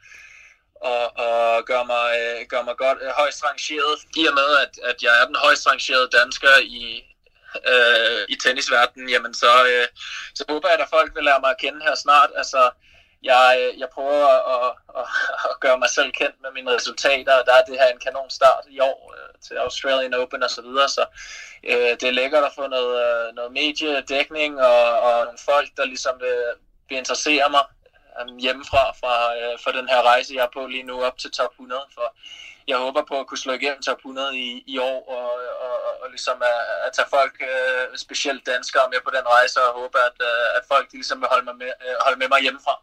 [0.92, 4.74] at, at gøre, mig, øh, gøre mig godt øh, højst rangeret, i og med, at,
[4.90, 6.84] at jeg er den højst rangerede dansker i,
[7.72, 9.88] øh, i tennisverdenen, jamen så, øh,
[10.36, 12.30] så håber jeg, at folk vil lære mig at kende her snart.
[12.36, 12.72] Altså,
[13.24, 15.06] jeg, øh, jeg prøver at, at,
[15.52, 18.30] at gøre mig selv kendt med mine resultater, og der er det her en kanon
[18.30, 21.06] start i år øh, til Australian Open osv., så, videre, så
[21.64, 25.86] øh, det er lækkert at få noget, øh, noget mediedækning og, og nogle folk, der
[25.86, 26.38] ligesom vil,
[26.90, 27.66] vil interessere mig
[28.20, 31.32] øh, hjemmefra fra, øh, for den her rejse, jeg er på lige nu op til
[31.32, 32.16] top 100, for
[32.68, 35.32] jeg håber på at kunne slå igennem top 100 i, i år, og,
[35.66, 39.74] og, og ligesom at, at tage folk, øh, specielt danskere, med på den rejse, og
[39.82, 42.42] håbe, at, øh, at folk de ligesom vil holde, mig med, øh, holde med mig
[42.42, 42.76] hjemmefra.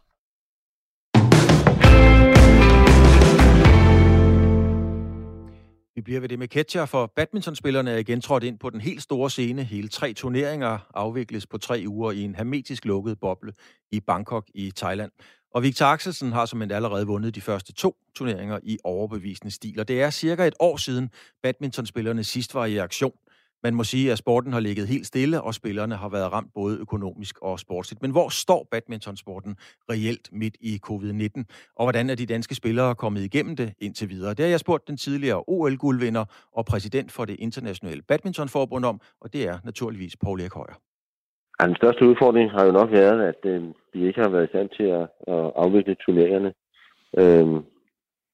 [5.99, 9.01] Vi bliver ved det med Ketcher, for badmintonspillerne er igen trådt ind på den helt
[9.01, 9.63] store scene.
[9.63, 13.53] Hele tre turneringer afvikles på tre uger i en hermetisk lukket boble
[13.91, 15.11] i Bangkok i Thailand.
[15.53, 19.79] Og Victor Axelsen har som allerede vundet de første to turneringer i overbevisende stil.
[19.79, 21.09] Og det er cirka et år siden,
[21.43, 23.13] badmintonspillerne sidst var i aktion.
[23.63, 26.77] Man må sige, at sporten har ligget helt stille, og spillerne har været ramt både
[26.79, 28.01] økonomisk og sportsligt.
[28.01, 29.55] Men hvor står badmintonsporten
[29.91, 31.43] reelt midt i covid-19?
[31.75, 34.29] Og hvordan er de danske spillere kommet igennem det indtil videre?
[34.29, 39.33] Det har jeg spurgt den tidligere OL-guldvinder og præsident for det internationale badmintonforbund om, og
[39.33, 40.79] det er naturligvis Paul Erik Højer.
[41.61, 44.47] Ja, den største udfordring har jo nok været, at øh, vi ikke har været i
[44.53, 46.53] stand til at, at afvikle turneringerne.
[47.17, 47.47] Øh,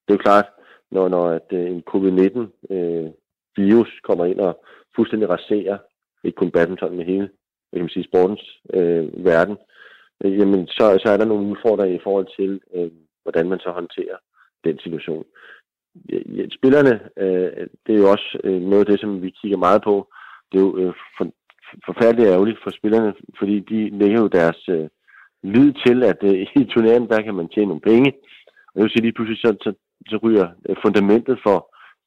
[0.04, 0.46] det er jo klart,
[0.92, 3.12] når, når at, øh, en covid-19 øh,
[3.56, 5.78] virus kommer ind og fuldstændig raserer
[6.24, 7.30] ikke kun badminton, men hele
[7.72, 9.58] jeg kan sige, sportens øh, verden,
[10.24, 12.92] øh, jamen så, så er der nogle udfordringer i forhold til, øh,
[13.24, 14.18] hvordan man så håndterer
[14.64, 15.26] den situation.
[16.10, 19.82] Ja, spillerne, øh, det er jo også øh, noget af det, som vi kigger meget
[19.84, 20.08] på.
[20.52, 21.26] Det er jo øh, for,
[21.86, 24.88] forfærdeligt ærgerligt for spillerne, fordi de lægger jo deres øh,
[25.44, 28.14] lyd til, at øh, i turneringen, der kan man tjene nogle penge.
[28.68, 29.74] Og det vil sige, lige pludselig så, så,
[30.10, 31.58] så ryger øh, fundamentet for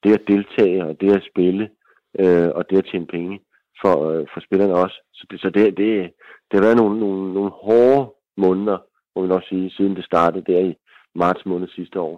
[0.03, 1.69] det at deltage og det at spille
[2.19, 3.41] øh, og det at tjene penge
[3.83, 4.97] for, øh, for spillerne også.
[5.15, 6.13] Så det, så det, det,
[6.49, 8.79] det har været nogle, nogle, nogle hårde måneder,
[9.15, 10.75] må vi nok sige, siden det startede der i
[11.15, 12.17] marts måned sidste år.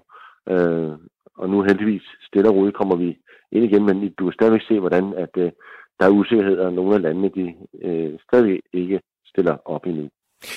[0.48, 0.92] Øh,
[1.36, 3.18] og nu heldigvis stille og roligt kommer vi
[3.52, 5.52] ind igen, men du kan stadigvæk se, hvordan at, øh,
[6.00, 10.08] der er usikkerheder, og nogle af landene de, øh, stadig ikke stiller op endnu.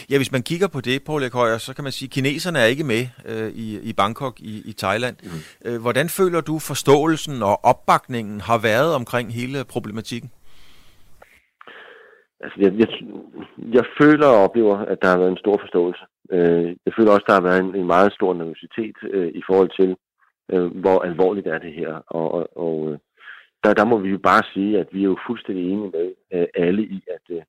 [0.10, 2.66] Ja, hvis man kigger på det, Paul Højer, så kan man sige, at kineserne er
[2.66, 5.16] ikke med øh, i, i Bangkok i, i Thailand.
[5.24, 5.82] Mm.
[5.82, 10.32] Hvordan føler du forståelsen og opbakningen har været omkring hele problematikken?
[12.44, 12.90] Altså, jeg, jeg,
[13.78, 16.04] jeg føler og oplever, at der har været en stor forståelse.
[16.32, 19.42] Øh, jeg føler også, at der har været en, en meget stor nervøsitet øh, i
[19.48, 19.96] forhold til,
[20.54, 21.94] øh, hvor alvorligt er det her.
[22.08, 22.98] Og, og, og øh,
[23.64, 26.48] der, der må vi jo bare sige, at vi er jo fuldstændig enige med øh,
[26.56, 27.42] alle i, at Øh,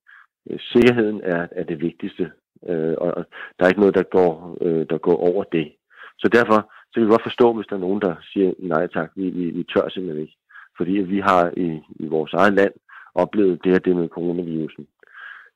[0.50, 2.32] Øh, sikkerheden er, er det vigtigste,
[2.68, 3.26] øh, og
[3.56, 5.72] der er ikke noget, der går, øh, der går over det.
[6.18, 9.10] Så derfor så kan vi godt forstå, hvis der er nogen, der siger nej tak,
[9.16, 10.36] vi, vi, vi tør simpelthen ikke.
[10.76, 12.72] Fordi vi har i, i vores eget land
[13.14, 14.86] oplevet det her det med coronavirusen.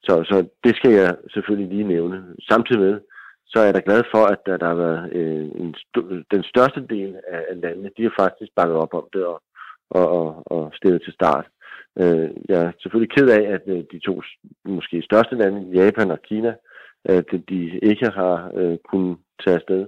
[0.02, 2.24] Så, så det skal jeg selvfølgelig lige nævne.
[2.50, 3.00] Samtidig med,
[3.46, 6.42] så er jeg da glad for, at der, der har været øh, en st- den
[6.42, 9.42] største del af, landene, de har faktisk bakket op om det og,
[9.90, 11.46] og, og, og stillet til start.
[12.00, 14.22] Øh, jeg er selvfølgelig ked af, at øh, de to
[14.64, 16.54] måske største lande, Japan og Kina,
[17.04, 19.86] at øh, de ikke har øh, kunnet tage afsted.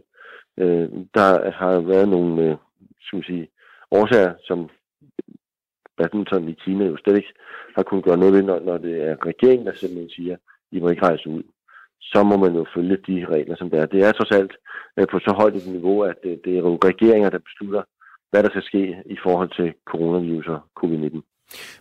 [0.58, 2.56] Øh, der har været nogle øh,
[3.00, 3.48] skal sige,
[3.90, 4.70] årsager, som
[5.96, 7.32] badminton i Kina jo slet ikke
[7.76, 10.36] har kunnet gøre noget ved, når, når det er regeringen, der simpelthen siger,
[10.72, 11.42] I må ikke rejse ud.
[12.00, 13.86] Så må man jo følge de regler, som det er.
[13.86, 14.52] Det er trods alt
[14.98, 17.82] øh, på så højt et niveau, at øh, det er jo regeringer, der beslutter,
[18.30, 21.20] hvad der skal ske i forhold til coronavirus og covid-19.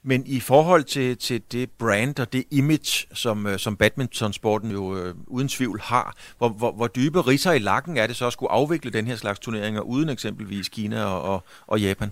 [0.03, 4.83] Men i forhold til, til det brand og det image, som, øh, som badmintonsporten jo
[4.97, 8.33] øh, uden tvivl har, hvor, hvor, hvor dybe riser i lakken er det så at
[8.33, 12.09] skulle afvikle den her slags turneringer uden eksempelvis Kina og, og, og Japan?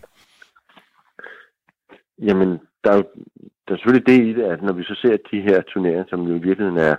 [2.28, 2.50] Jamen,
[2.84, 3.02] der er,
[3.66, 6.22] der er selvfølgelig det i det, at når vi så ser de her turneringer, som
[6.22, 6.96] jo i virkeligheden er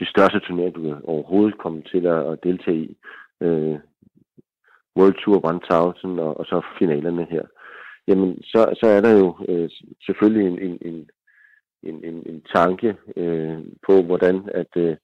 [0.00, 2.96] de største turneringer, du overhovedet komme til at, at deltage i,
[3.40, 3.78] øh,
[4.96, 7.44] World Tour 1000 og, og så finalerne her,
[8.08, 9.70] jamen så, så er der jo øh,
[10.06, 11.10] selvfølgelig en, en, en,
[11.82, 14.96] en, en, en tanke øh, på, hvordan at øh,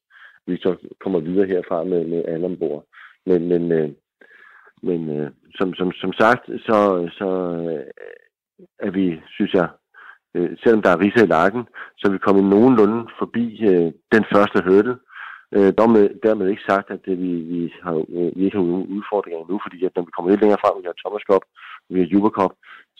[0.46, 2.84] vi så kommer videre herfra med, med alle ombord.
[3.26, 3.90] Men, men, øh,
[4.82, 7.28] men øh, som, som, som sagt, så, så
[7.70, 7.86] øh,
[8.78, 9.68] er vi, synes jeg,
[10.34, 11.64] øh, selvom der er riser i lakken,
[11.96, 14.96] så er vi kommet nogenlunde forbi øh, den første hurdle.
[15.56, 18.92] Øh, dermed, dermed ikke sagt, at det, vi, vi, har, øh, vi ikke har nogen
[18.96, 21.44] udfordringer nu, fordi at når vi kommer lidt længere frem, vi har Thomas Cup,
[21.92, 22.52] vi har Juba Cup,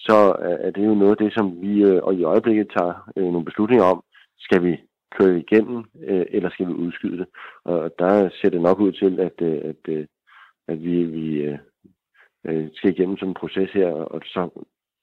[0.06, 2.94] så øh, er det jo noget af det, som vi øh, og i øjeblikket tager
[3.16, 4.02] øh, nogle beslutninger om.
[4.38, 4.72] Skal vi
[5.16, 7.26] køre igennem, øh, eller skal vi udskyde det?
[7.64, 10.06] Og der ser det nok ud til, at, øh, at, øh,
[10.68, 11.58] at vi, vi øh,
[12.46, 14.40] øh skal igennem sådan en proces her, og så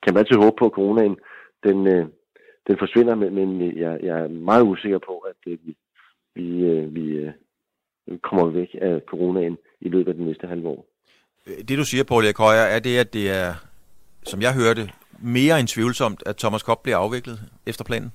[0.04, 1.18] kan man altid håbe på, at coronaen
[1.64, 2.06] den, øh,
[2.68, 5.76] den forsvinder, men, men jeg, jeg er meget usikker på, at øh, vi,
[6.40, 7.06] vi, øh, vi
[8.08, 10.86] øh, kommer væk af coronaen i løbet af den næste halve år.
[11.68, 13.50] Det du siger, Paul Erik Højer, er det, at det er,
[14.24, 14.84] som jeg hørte,
[15.38, 18.12] mere end tvivlsomt, at Thomas Kopp bliver afviklet efter planen?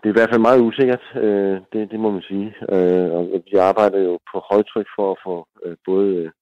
[0.00, 2.54] Det er i hvert fald meget usikkert, øh, det, det må man sige.
[2.74, 6.32] Øh, og vi arbejder jo på højtryk for at få øh, både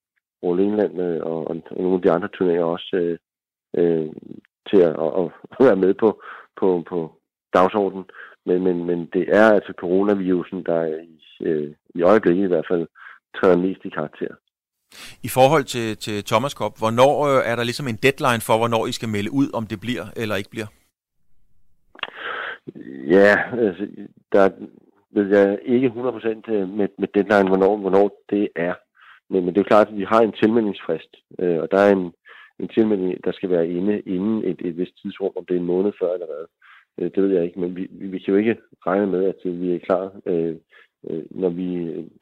[0.42, 3.18] Roland England og, og nogle af de andre turneringer også øh,
[3.78, 4.08] øh,
[4.68, 5.30] til at, at,
[5.60, 6.22] at være med på,
[6.60, 6.98] på, på
[7.54, 8.04] dagsordenen.
[8.48, 12.86] Men, men, men det er altså coronavirusen, der i, øh, i øjeblikket i hvert fald
[13.36, 14.34] træder mest i karakter.
[15.22, 18.86] I forhold til, til Thomas Cup, hvornår øh, er der ligesom en deadline for, hvornår
[18.86, 20.66] I skal melde ud, om det bliver eller ikke bliver?
[23.16, 23.32] Ja,
[23.66, 23.86] altså,
[24.32, 24.50] der
[25.10, 28.74] ved jeg ikke 100% øh, med, med deadline, hvornår, hvornår det er.
[29.30, 31.92] Men, men det er jo klart, at vi har en tilmeldingsfrist, øh, og der er
[31.92, 32.12] en,
[32.58, 35.72] en tilmelding, der skal være inde inden et, et vist tidsrum, om det er en
[35.74, 36.44] måned før eller hvad.
[36.98, 38.56] Øh, det ved jeg ikke, men vi, vi, vi kan jo ikke
[38.86, 40.56] regne med, at vi er klar, øh,
[41.10, 41.68] øh, når vi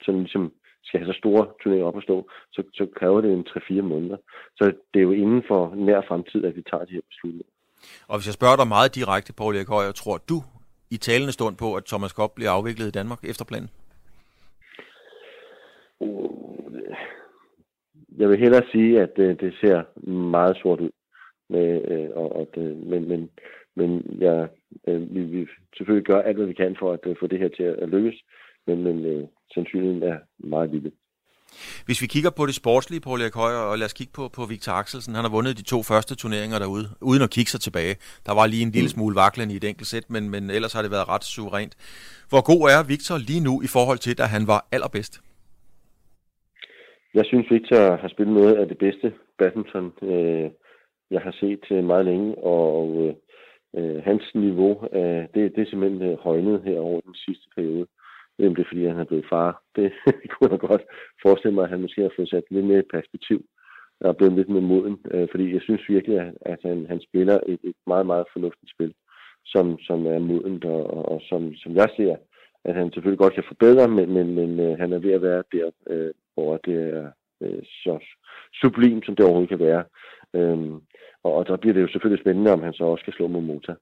[0.05, 0.53] sådan ligesom
[0.85, 4.17] skal have så store turneringer op at stå, så, så kræver det en 3-4 måneder.
[4.57, 7.53] Så det er jo inden for nær fremtid, at vi tager de her beslutninger.
[8.09, 10.39] Og hvis jeg spørger dig meget direkte, Paul Erik Højer, tror du
[10.91, 13.71] i talende stund på, at Thomas Kopp bliver afviklet i Danmark efter planen?
[18.19, 20.91] Jeg vil hellere sige, at det, ser meget sort ud.
[21.49, 23.31] Med, øh, og, og det, men, men,
[23.77, 24.47] men ja,
[24.89, 27.49] øh, vi, vi selvfølgelig gør alt, hvad vi kan for at øh, få det her
[27.49, 28.19] til at lykkes,
[28.67, 30.93] men, men øh, sandsynligheden er meget lille.
[31.87, 34.43] Hvis vi kigger på det sportslige, Paul Erik Højer, og lad os kigge på, på
[34.53, 35.15] Victor Axelsen.
[35.15, 37.95] Han har vundet de to første turneringer derude, uden at kigge sig tilbage.
[38.27, 38.95] Der var lige en lille mm.
[38.95, 41.75] smule vaklen i et enkelt sæt, men, men ellers har det været ret suverænt.
[42.31, 45.15] Hvor god er Victor lige nu i forhold til, da han var allerbedst?
[47.15, 50.51] Jeg synes, Victor har spillet noget af det bedste badminton, øh,
[51.11, 53.15] jeg har set øh, meget længe, og øh,
[53.77, 57.87] øh, hans niveau, øh, det, det er simpelthen øh, højnet her over den sidste periode.
[58.39, 59.63] Jamen, det er, fordi han er blevet far.
[59.77, 59.93] Det
[60.31, 60.85] kunne jeg godt
[61.23, 63.45] forestille mig, at han måske har fået sat lidt mere perspektiv
[64.01, 64.99] og blevet lidt mere moden.
[65.11, 68.71] Øh, fordi jeg synes virkelig, at, at han, han spiller et, et meget, meget fornuftigt
[68.71, 68.95] spil,
[69.45, 72.17] som, som er modent, og, og, og som, som jeg ser,
[72.65, 75.43] at han selvfølgelig godt kan forbedre, men, men, men øh, han er ved at være
[75.53, 77.11] der, øh, hvor det er
[77.41, 77.99] øh, så
[78.61, 79.85] sublim, som det overhovedet kan være.
[80.35, 80.81] Øhm,
[81.25, 83.73] og, og der bliver det jo selvfølgelig spændende, om han så også skal slå Momota.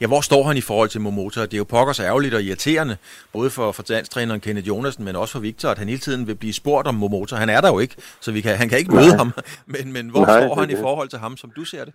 [0.00, 1.40] Ja, hvor står han i forhold til Momota?
[1.40, 2.96] Det er jo pokkers ærgerligt og irriterende,
[3.32, 6.36] både for, for danstræneren Kenneth Jonasen, men også for Victor, at han hele tiden vil
[6.42, 7.34] blive spurgt om Momota.
[7.44, 9.20] Han er der jo ikke, så vi kan, han kan ikke møde Nej.
[9.22, 9.30] ham.
[9.74, 10.78] Men, men hvor Nej, står han det.
[10.78, 11.94] i forhold til ham, som du ser det?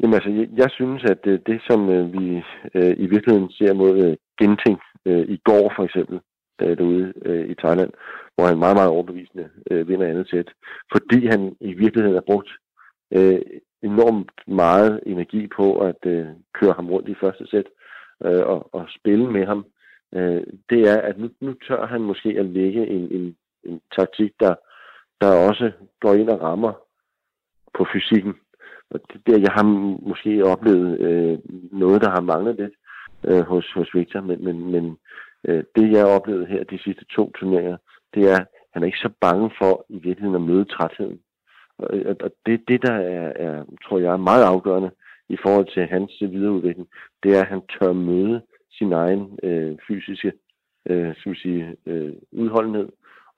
[0.00, 2.26] Jamen altså, jeg, jeg synes, at det, det som øh, vi
[2.74, 4.78] øh, i virkeligheden ser mod øh, Genting
[5.08, 6.16] øh, i går for eksempel,
[6.62, 7.90] øh, derude øh, i Thailand,
[8.34, 10.48] hvor han meget, meget overbevisende øh, vinder andet sæt,
[10.94, 12.50] fordi han i virkeligheden har brugt
[13.14, 13.40] øh,
[13.82, 17.66] enormt meget energi på at øh, køre ham rundt i første sæt
[18.24, 19.66] øh, og, og spille med ham.
[20.14, 24.32] Øh, det er, at nu, nu tør han måske at lægge en, en, en taktik,
[24.40, 24.54] der,
[25.20, 26.72] der også går ind og rammer
[27.74, 28.34] på fysikken.
[28.90, 29.64] Og det der, jeg har
[30.08, 31.38] måske oplevet øh,
[31.72, 32.74] noget, der har manglet lidt
[33.24, 34.98] øh, hos, hos Victor, men, men, men
[35.44, 37.76] øh, det, jeg har oplevet her de sidste to turneringer,
[38.14, 41.20] det er, at han er ikke så bange for i virkeligheden at møde trætheden.
[41.78, 44.90] Og, det, det der er, er, tror jeg, er meget afgørende
[45.28, 46.88] i forhold til hans videreudvikling,
[47.22, 50.32] det er, at han tør møde sin egen øh, fysiske
[50.90, 52.88] øh, skal sige, øh, udholdenhed,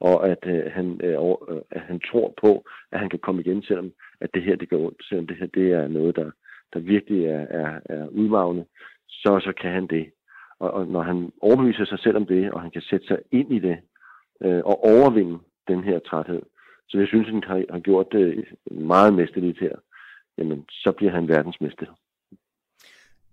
[0.00, 1.18] og at, øh, han, øh,
[1.48, 4.68] øh, at han tror på, at han kan komme igen, selvom at det her det
[4.68, 6.30] går ondt, selvom det her det er noget, der,
[6.72, 8.64] der virkelig er, er, er udmavende,
[9.08, 10.10] så, så kan han det.
[10.58, 13.52] Og, og når han overbeviser sig selv om det, og han kan sætte sig ind
[13.52, 13.78] i det,
[14.40, 16.42] øh, og overvinde den her træthed,
[16.88, 19.76] så jeg synes, han har, har gjort det meget mesterligt her,
[20.38, 21.86] jamen så bliver han verdensmester.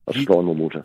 [0.05, 0.81] Og slår en Momota.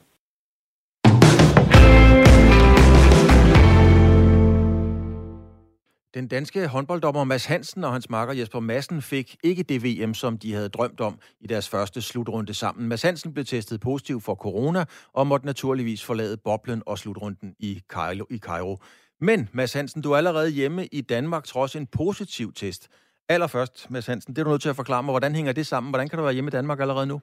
[6.14, 10.38] Den danske håndbolddommer Mads Hansen og hans makker Jesper Madsen fik ikke det VM, som
[10.38, 12.88] de havde drømt om i deres første slutrunde sammen.
[12.88, 17.82] Mads Hansen blev testet positiv for corona og måtte naturligvis forlade boblen og slutrunden i
[17.88, 18.26] Cairo.
[18.30, 18.78] I Cairo.
[19.20, 22.88] Men Mads Hansen, du er allerede hjemme i Danmark trods en positiv test.
[23.28, 25.90] Allerførst, Mads Hansen, det er du nødt til at forklare mig, hvordan hænger det sammen?
[25.90, 27.20] Hvordan kan du være hjemme i Danmark allerede nu?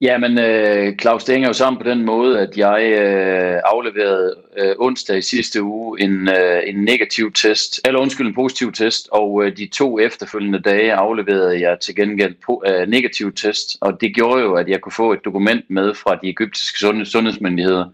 [0.00, 4.74] Jamen, øh, Claus, det hænger jo sammen på den måde, at jeg øh, afleverede øh,
[4.78, 9.44] onsdag i sidste uge en, øh, en negativ test, eller undskyld, en positiv test, og
[9.44, 14.14] øh, de to efterfølgende dage afleverede jeg til gengæld po- øh, negativ test, og det
[14.14, 17.84] gjorde jo, at jeg kunne få et dokument med fra de egyptiske sundheds- sundhedsmyndigheder,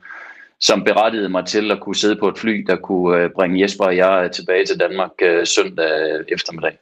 [0.61, 3.85] som berettigede mig til at kunne sidde på et fly, der kunne øh, bringe Jesper
[3.85, 6.79] og jeg øh, tilbage til Danmark øh, søndag eftermiddag.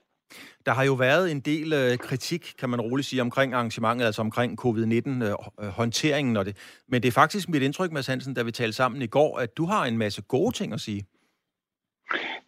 [0.66, 4.22] Der har jo været en del øh, kritik, kan man roligt sige, omkring arrangementet, altså
[4.22, 6.36] omkring covid-19-håndteringen.
[6.36, 6.56] Øh, det.
[6.88, 9.56] Men det er faktisk mit indtryk, Mads Hansen, da vi talte sammen i går, at
[9.56, 11.06] du har en masse gode ting at sige.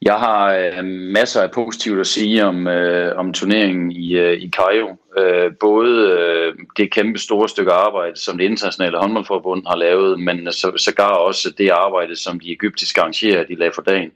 [0.03, 4.51] Jeg har øh, masser af positivt at sige om, øh, om turneringen i, øh, i
[4.51, 4.97] Cairo.
[5.19, 10.53] Øh, både øh, det kæmpe store stykke arbejde, som det internationale håndboldforbund har lavet, men
[10.53, 14.11] så, sågar også det arbejde, som de egyptiske arrangerer, de lagde for dagen.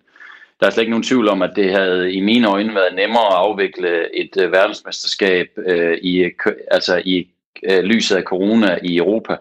[0.60, 3.26] Der er slet ikke nogen tvivl om, at det havde i mine øjne været nemmere
[3.26, 6.30] at afvikle et øh, verdensmesterskab øh, i,
[6.70, 7.28] altså i
[7.70, 9.36] øh, lyset af corona i Europa.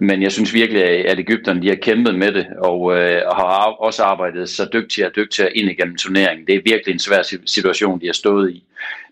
[0.00, 3.76] Men jeg synes virkelig, at Ægypterne de har kæmpet med det, og, øh, og har
[3.78, 6.46] også arbejdet så dygtigere og dygtigere ind igennem turneringen.
[6.46, 8.64] Det er virkelig en svær situation, de har stået i.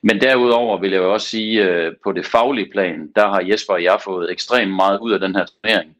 [0.02, 3.72] Men derudover vil jeg jo også sige, øh, på det faglige plan, der har Jesper
[3.72, 5.96] og jeg fået ekstremt meget ud af den her turnering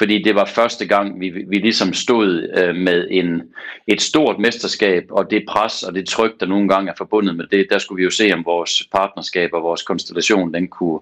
[0.00, 3.42] fordi det var første gang, vi, vi ligesom stod øh, med en,
[3.86, 7.46] et stort mesterskab, og det pres og det tryk, der nogle gange er forbundet med
[7.46, 11.00] det, der skulle vi jo se, om vores partnerskab og vores konstellation, den kunne,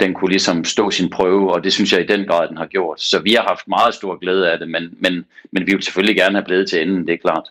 [0.00, 2.66] den kunne ligesom stå sin prøve, og det synes jeg i den grad, den har
[2.66, 3.00] gjort.
[3.00, 6.16] Så vi har haft meget stor glæde af det, men, men, men vi vil selvfølgelig
[6.16, 7.44] gerne have blevet til enden, det er klart.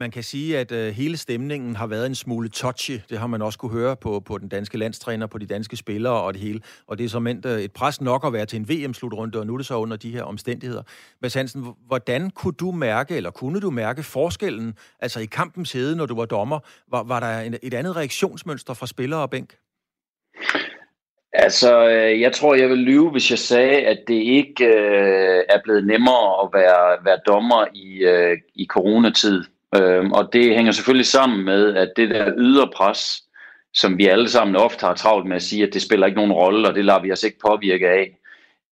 [0.00, 2.92] Man kan sige, at øh, hele stemningen har været en smule touchy.
[3.10, 6.22] Det har man også kunne høre på, på den danske landstræner, på de danske spillere
[6.22, 6.60] og det hele.
[6.86, 9.46] Og det er som endt øh, et pres nok at være til en VM-slutrunde, og
[9.46, 10.82] nu er det så under de her omstændigheder.
[11.22, 15.96] Mads Hansen, hvordan kunne du mærke, eller kunne du mærke forskellen, altså i kampens hede,
[15.96, 16.58] når du var dommer?
[16.90, 19.54] Var, var der en, et andet reaktionsmønster fra spillere og bænk?
[21.32, 25.60] Altså, øh, jeg tror, jeg vil lyve, hvis jeg sagde, at det ikke øh, er
[25.64, 29.44] blevet nemmere at være, være dommer i, øh, i coronatid.
[29.76, 33.22] Øhm, og det hænger selvfølgelig sammen med, at det der ydre pres,
[33.74, 36.32] som vi alle sammen ofte har travlt med at sige, at det spiller ikke nogen
[36.32, 38.16] rolle, og det lader vi os ikke påvirke af.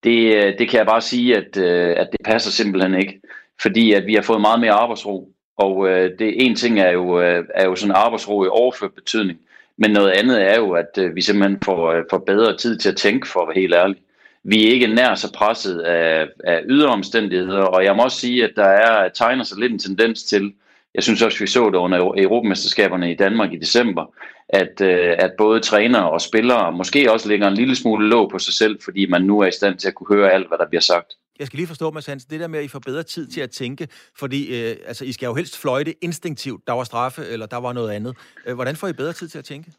[0.05, 3.21] Det, øh, det kan jeg bare sige, at, øh, at det passer simpelthen ikke.
[3.63, 5.33] Fordi at vi har fået meget mere arbejdsro.
[5.57, 9.39] Og øh, det en ting er jo, øh, er jo sådan arbejdsro i overført betydning.
[9.77, 12.97] Men noget andet er jo, at øh, vi simpelthen får, får bedre tid til at
[12.97, 13.97] tænke, for at være helt ærlig.
[14.45, 18.45] Vi er ikke nær så presset af, af ydre omstændigheder, og jeg må også sige,
[18.45, 20.53] at der er tegner sig lidt en tendens til,
[20.95, 24.05] jeg synes også, vi så det under Europamesterskaberne i Danmark i december,
[24.49, 28.39] at, øh, at både trænere og spillere måske også lægger en lille smule låg på
[28.39, 30.69] sig selv, fordi man nu er i stand til at kunne høre alt, hvad der
[30.69, 31.07] bliver sagt.
[31.39, 33.41] Jeg skal lige forstå, Mads Hans, det der med, at I får bedre tid til
[33.41, 36.67] at tænke, fordi øh, altså, I skal jo helst fløjte instinktivt.
[36.67, 38.17] Der var straffe, eller der var noget andet.
[38.47, 39.73] Øh, hvordan får I bedre tid til at tænke?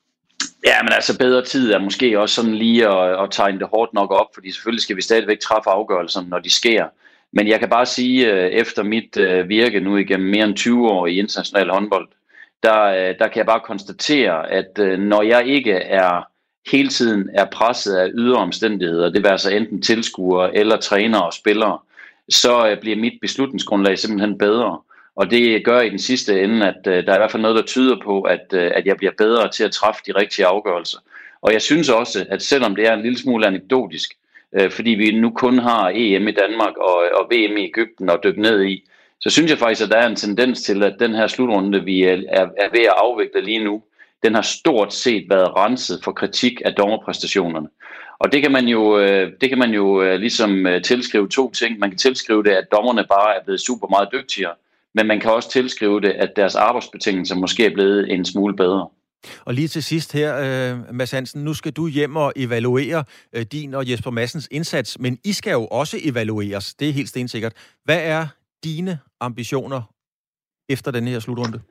[0.66, 3.94] Ja, men altså bedre tid er måske også sådan lige at, at tegne det hårdt
[3.94, 6.86] nok op, fordi selvfølgelig skal vi stadigvæk træffe afgørelserne, når de sker.
[7.32, 10.90] Men jeg kan bare sige, øh, efter mit øh, virke nu igennem mere end 20
[10.90, 12.08] år i international håndbold,
[12.64, 16.28] der, øh, der kan jeg bare konstatere, at når jeg ikke er
[16.72, 21.34] hele tiden er presset af ydre omstændigheder, det vil altså enten tilskuere eller trænere og
[21.34, 21.80] spillere,
[22.30, 24.80] så bliver mit beslutningsgrundlag simpelthen bedre.
[25.16, 27.64] Og det gør i den sidste ende, at der er i hvert fald noget, der
[27.64, 30.98] tyder på, at, at jeg bliver bedre til at træffe de rigtige afgørelser.
[31.42, 34.14] Og jeg synes også, at selvom det er en lille smule anekdotisk,
[34.54, 38.20] øh, fordi vi nu kun har EM i Danmark og, og VM i Ægypten at
[38.24, 38.84] dykke ned i,
[39.20, 42.04] så synes jeg faktisk, at der er en tendens til, at den her slutrunde, vi
[42.04, 43.84] er, er ved at afvikle lige nu,
[44.24, 47.68] den har stort set været renset for kritik af dommerpræstationerne.
[48.20, 51.52] Og det kan man jo, øh, det kan man jo øh, ligesom øh, tilskrive to
[51.52, 51.80] ting.
[51.80, 54.54] Man kan tilskrive det, at dommerne bare er blevet super meget dygtigere,
[54.94, 58.88] men man kan også tilskrive det, at deres arbejdsbetingelser måske er blevet en smule bedre.
[59.46, 63.04] Og lige til sidst her, øh, Mads Hansen, nu skal du hjem og evaluere
[63.34, 67.10] øh, din og Jesper Massens indsats, men I skal jo også evalueres, det er helt
[67.10, 67.54] stensikkert.
[67.84, 68.28] Hvad er
[68.64, 69.82] dine ambitioner
[70.70, 71.62] efter den her slutrunde?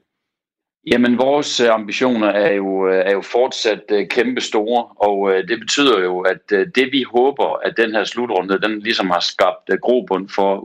[0.87, 5.61] Jamen, vores øh, ambitioner er jo, øh, er jo fortsat øh, kæmpe store, og det
[5.61, 10.29] betyder jo, at det vi håber, at den her slutrunde, den ligesom har skabt grobund
[10.29, 10.59] for,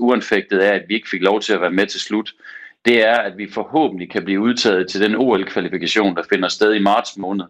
[0.00, 2.34] uanfægtet af, at vi ikke fik lov til at være med til slut,
[2.84, 6.82] det er, at vi forhåbentlig kan blive udtaget til den OL-kvalifikation, der finder sted i
[6.82, 7.44] marts måned.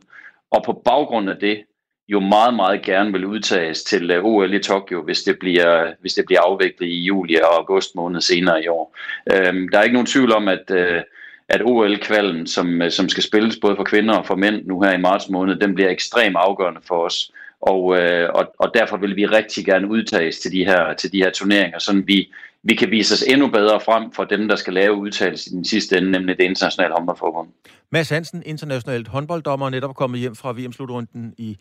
[0.51, 1.63] Og på baggrund af det,
[2.09, 6.15] jo meget, meget gerne vil udtages til øh, OL i Tokyo, hvis det bliver, hvis
[6.15, 8.97] det bliver afviklet i juli og august måned senere i år.
[9.33, 11.03] Øhm, der er ikke nogen tvivl om, at, øh,
[11.49, 14.93] at OL-kvalden, som, øh, som skal spilles både for kvinder og for mænd nu her
[14.93, 17.33] i marts måned, den bliver ekstremt afgørende for os.
[17.61, 21.19] Og, øh, og, og derfor vil vi rigtig gerne udtages til de her, til de
[21.19, 22.33] her turneringer, så vi
[22.65, 25.65] vi kan vise os endnu bedre frem for dem, der skal lave udtalelse i den
[25.65, 27.49] sidste ende, nemlig det internationale håndboldforbund.
[27.91, 31.57] Mads Hansen, internationalt håndbolddommer, netop kommet hjem fra VM-slutrunden i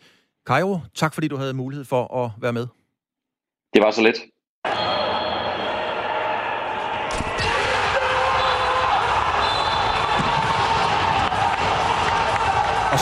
[0.46, 2.66] Cairo, tak fordi du havde mulighed for at være med.
[3.74, 4.16] Det var så let.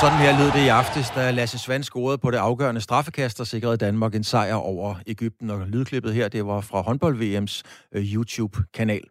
[0.00, 3.46] Sådan her lød det i aftes, da Lasse Svand scorede på det afgørende straffekast, og
[3.46, 5.50] sikrede Danmark en sejr over Ægypten.
[5.50, 9.02] Og lydklippet her, det var fra håndbold-VM's øh, YouTube-kanal.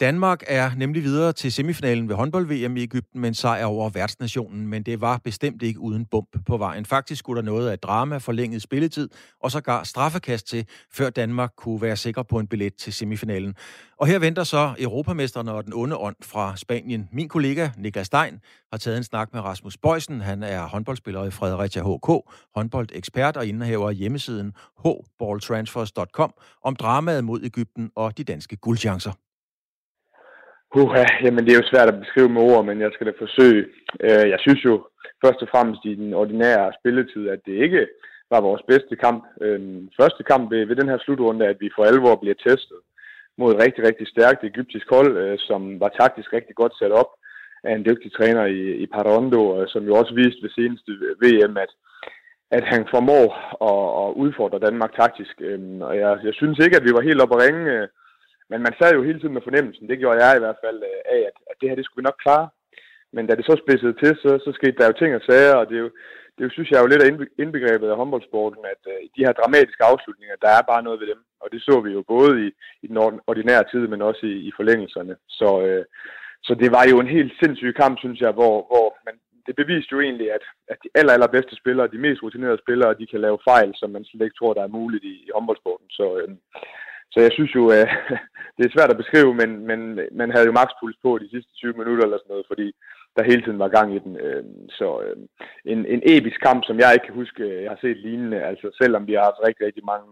[0.00, 4.68] Danmark er nemlig videre til semifinalen ved håndbold-VM i Ægypten med en sejr over værtsnationen,
[4.68, 6.86] men det var bestemt ikke uden bump på vejen.
[6.86, 9.08] Faktisk skulle der noget af drama, forlænget spilletid
[9.40, 13.54] og sågar straffekast til, før Danmark kunne være sikker på en billet til semifinalen.
[13.96, 17.08] Og her venter så Europamesterne og den onde ånd fra Spanien.
[17.12, 18.40] Min kollega Niklas Stein
[18.72, 20.20] har taget en snak med Rasmus Bøjsen.
[20.20, 26.34] Han er håndboldspiller i Fredericia HK, håndboldekspert og indehaver af hjemmesiden hballtransfers.com
[26.64, 29.12] om dramaet mod Ægypten og de danske guldchancer.
[30.76, 33.66] Uha, jamen det er jo svært at beskrive med ord, men jeg skal da forsøge.
[34.06, 34.74] Øh, jeg synes jo
[35.24, 37.86] først og fremmest i den ordinære spilletid, at det ikke
[38.30, 39.24] var vores bedste kamp.
[39.40, 39.60] Øh,
[40.00, 42.80] første kamp ved, ved den her slutrunde, at vi for alvor bliver testet
[43.38, 47.10] mod et rigtig, rigtig stærkt egyptisk hold, øh, som var taktisk rigtig godt sat op
[47.64, 50.90] af en dygtig træner i, i Parondo, øh, som jo også viste ved seneste
[51.22, 51.70] VM, at,
[52.50, 53.26] at han formår
[53.70, 55.34] at, at udfordre Danmark taktisk.
[55.40, 57.88] Øh, og jeg, jeg synes ikke, at vi var helt oppe at ringe
[58.50, 61.00] men man sad jo hele tiden med fornemmelsen, det gjorde jeg i hvert fald, øh,
[61.14, 62.48] af, at, at det her, det skulle vi nok klare.
[63.12, 65.68] Men da det så spidsede til, så, så skete der jo ting og sager, og
[65.68, 65.90] det er jo,
[66.34, 67.10] det er jo, synes jeg er jo lidt af
[67.42, 71.20] indbegrebet af håndboldsporten, at uh, de her dramatiske afslutninger, der er bare noget ved dem.
[71.42, 72.48] Og det så vi jo både i,
[72.82, 72.96] i den
[73.30, 75.16] ordinære tid, men også i, i forlængelserne.
[75.28, 75.84] Så, uh,
[76.46, 79.14] så det var jo en helt sindssyg kamp, synes jeg, hvor, hvor man,
[79.46, 83.06] det beviste jo egentlig, at, at de aller, allerbedste spillere, de mest rutinerede spillere, de
[83.06, 85.86] kan lave fejl, som man slet ikke tror, der er muligt i, i håndboldsporten.
[85.90, 86.34] Så, uh,
[87.12, 87.88] så jeg synes jo, at
[88.56, 89.80] det er svært at beskrive, men, men
[90.20, 92.68] man havde jo makspuls på de sidste 20 minutter eller sådan noget, fordi
[93.16, 94.14] der hele tiden var gang i den.
[94.26, 94.44] Øh,
[94.78, 95.16] så øh,
[95.72, 98.66] en, en episk kamp, som jeg ikke kan huske, øh, jeg har set lignende, altså
[98.82, 100.08] selvom vi har haft rigtig, rigtig mange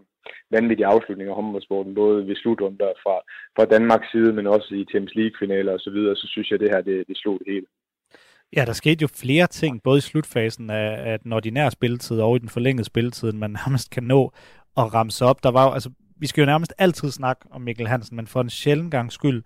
[0.55, 3.15] vanvittige afslutninger af håndboldsporten, både ved slutrunder fra,
[3.55, 6.63] fra Danmarks side, men også i Champions League-finaler og så videre, så synes jeg, at
[6.63, 7.67] det her, det, det slog det hele.
[8.55, 12.35] Ja, der skete jo flere ting, både i slutfasen af, af den ordinære spilletid og
[12.35, 14.31] i den forlængede spilletid, man nærmest kan nå
[14.77, 15.43] at ramse op.
[15.43, 15.89] Der var jo, altså,
[16.19, 19.43] vi skal jo nærmest altid snakke om Mikkel Hansen, men for en sjældent gang skyld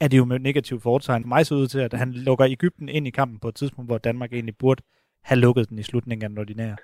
[0.00, 1.22] er det jo med negativt foretegn.
[1.22, 3.90] For mig så ud til, at han lukker Ægypten ind i kampen på et tidspunkt,
[3.90, 4.82] hvor Danmark egentlig burde
[5.24, 6.76] have lukket den i slutningen af den ordinære.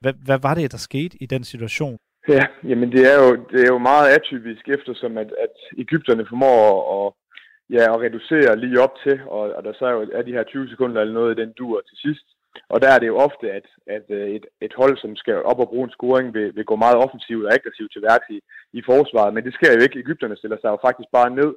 [0.00, 1.98] Hvad, hvad var det, der skete i den situation?
[2.28, 6.62] Ja, jamen det er jo, det er jo meget atypisk, eftersom at, at Ægypterne formår
[6.96, 7.12] at,
[7.74, 10.42] ja, at reducere lige op til, og, og der så er jo er de her
[10.42, 12.26] 20 sekunder eller noget i den dur til sidst.
[12.68, 15.60] Og der er det jo ofte, at, at øh, et, et hold, som skal op
[15.60, 18.38] og bruge en scoring, vil, vil gå meget offensivt og aggressivt til værks i,
[18.78, 19.34] i forsvaret.
[19.34, 19.98] Men det sker jo ikke.
[19.98, 21.50] Ægypterne stiller sig jo faktisk bare ned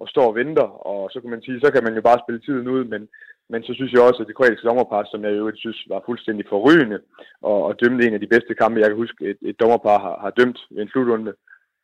[0.00, 0.68] og står og venter.
[0.90, 2.84] Og så kan man sige, så kan man jo bare spille tiden ud.
[2.84, 3.08] Men,
[3.50, 6.44] men så synes jeg også, at det kroatiske dommerpar, som jeg jo synes var fuldstændig
[6.48, 6.98] forrygende,
[7.42, 10.16] og, og dømte en af de bedste kampe, jeg kan huske, et, et dommerpar har,
[10.24, 11.32] har dømt i en slutrunde,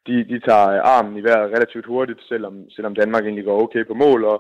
[0.07, 3.95] de, de tager armen i vejret relativt hurtigt, selvom, selvom Danmark egentlig går okay på
[3.95, 4.25] mål.
[4.25, 4.39] Og,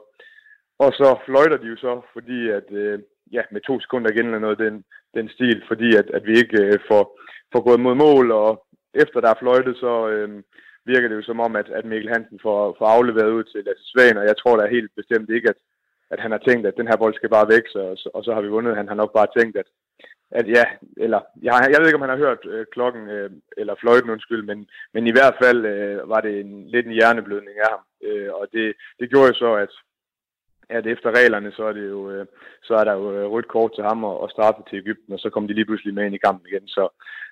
[0.78, 2.98] og så fløjter de jo så, fordi at, øh,
[3.32, 6.62] ja, med to sekunder igen eller noget den, den stil, fordi at, at vi ikke
[6.62, 7.20] øh, får,
[7.52, 10.42] får gået mod mål, og efter der er fløjtet, så øh,
[10.84, 13.84] virker det jo som om, at, at Mikkel Hansen får, får afleveret ud til Lasse
[13.90, 15.58] Svane, og jeg tror da helt bestemt ikke, at,
[16.10, 18.24] at han har tænkt, at den her bold skal bare væk, så, og, så, og
[18.24, 18.76] så har vi vundet.
[18.76, 19.68] Han har nok bare tænkt, at,
[20.30, 20.64] at ja,
[20.96, 24.42] eller jeg, jeg ved ikke, om han har hørt øh, klokken, øh, eller fløjten undskyld,
[24.42, 28.30] men, men i hvert fald øh, var det en, lidt en hjerneblødning af ham, øh,
[28.34, 28.66] og det,
[29.00, 29.72] det gjorde jo så, at,
[30.76, 32.26] at efter reglerne, så er, det jo, øh,
[32.62, 35.18] så er der jo øh, rødt kort til ham og, og straffe til Ægypten, og
[35.18, 36.68] så kom de lige pludselig med ind i kampen igen.
[36.68, 36.88] Så,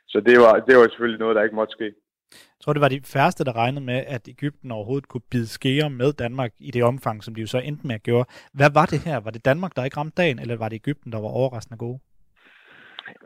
[0.07, 1.89] så det, var, det var selvfølgelig noget, der ikke måtte ske.
[2.33, 5.91] Jeg tror, det var de færreste, der regnede med, at Ægypten overhovedet kunne bide skære
[5.91, 8.25] med Danmark i det omfang, som de jo så endte med at gøre.
[8.53, 9.21] Hvad var det her?
[9.21, 11.99] Var det Danmark, der ikke ramte dagen, eller var det Ægypten, der var overraskende gode?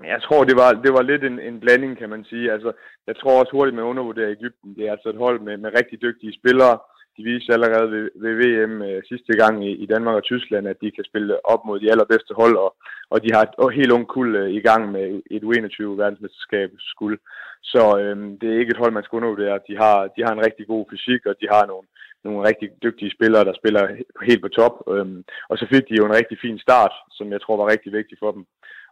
[0.05, 2.53] Jeg tror, det var, det var lidt en, en blanding, kan man sige.
[2.53, 2.73] Altså,
[3.07, 4.75] jeg tror også hurtigt med at undervurdere Ægypten.
[4.77, 6.79] Det er altså et hold med, med rigtig dygtige spillere,
[7.17, 10.81] de viste allerede ved, ved VM øh, sidste gang i, i Danmark og Tyskland, at
[10.83, 12.71] de kan spille op mod de allerbedste hold, og,
[13.13, 15.05] og de har et helt ung kul øh, i gang med
[15.35, 17.19] et U21 verdensmesterskab skuld.
[17.63, 19.67] Så øh, det er ikke et hold, man skal undervurdere.
[19.69, 21.87] De har, de har en rigtig god fysik, og de har nogle,
[22.25, 23.83] nogle rigtig dygtige spillere, der spiller
[24.29, 24.75] helt på top.
[24.93, 25.07] Øh,
[25.51, 28.17] og så fik de jo en rigtig fin start, som jeg tror var rigtig vigtig
[28.23, 28.45] for dem.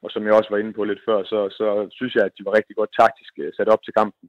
[0.05, 1.67] Og som jeg også var inde på lidt før, så, så
[1.99, 4.29] synes jeg, at de var rigtig godt taktisk øh, sat op til kampen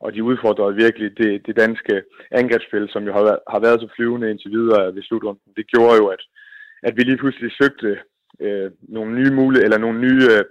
[0.00, 3.88] og de udfordrede virkelig det, det danske angrebsspil, som jo har, været, har været så
[3.96, 5.52] flyvende indtil videre ved slutrunden.
[5.56, 6.22] Det gjorde jo, at,
[6.82, 7.90] at vi lige pludselig søgte
[8.40, 10.44] øh, nogle nye muligheder, eller nogle nye øh,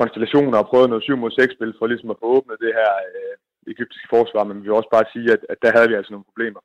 [0.00, 2.92] konstellationer og prøvede noget 7 mod 6 spil for ligesom at få åbnet det her
[3.08, 3.34] øh,
[3.72, 6.28] egyptiske forsvar, men vi vil også bare sige, at, at der havde vi altså nogle
[6.30, 6.60] problemer.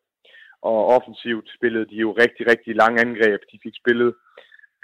[0.70, 3.42] Og offensivt spillede de jo rigtig, rigtig lange angreb.
[3.52, 4.12] De fik spillet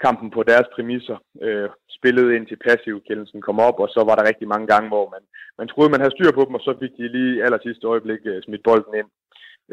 [0.00, 4.28] kampen på deres præmisser, øh, spillede ind til passivkendelsen kom op, og så var der
[4.28, 5.22] rigtig mange gange, hvor man,
[5.58, 8.20] man troede, man havde styr på dem, og så fik de lige aller sidste øjeblik
[8.24, 9.10] øh, smidt bolden ind.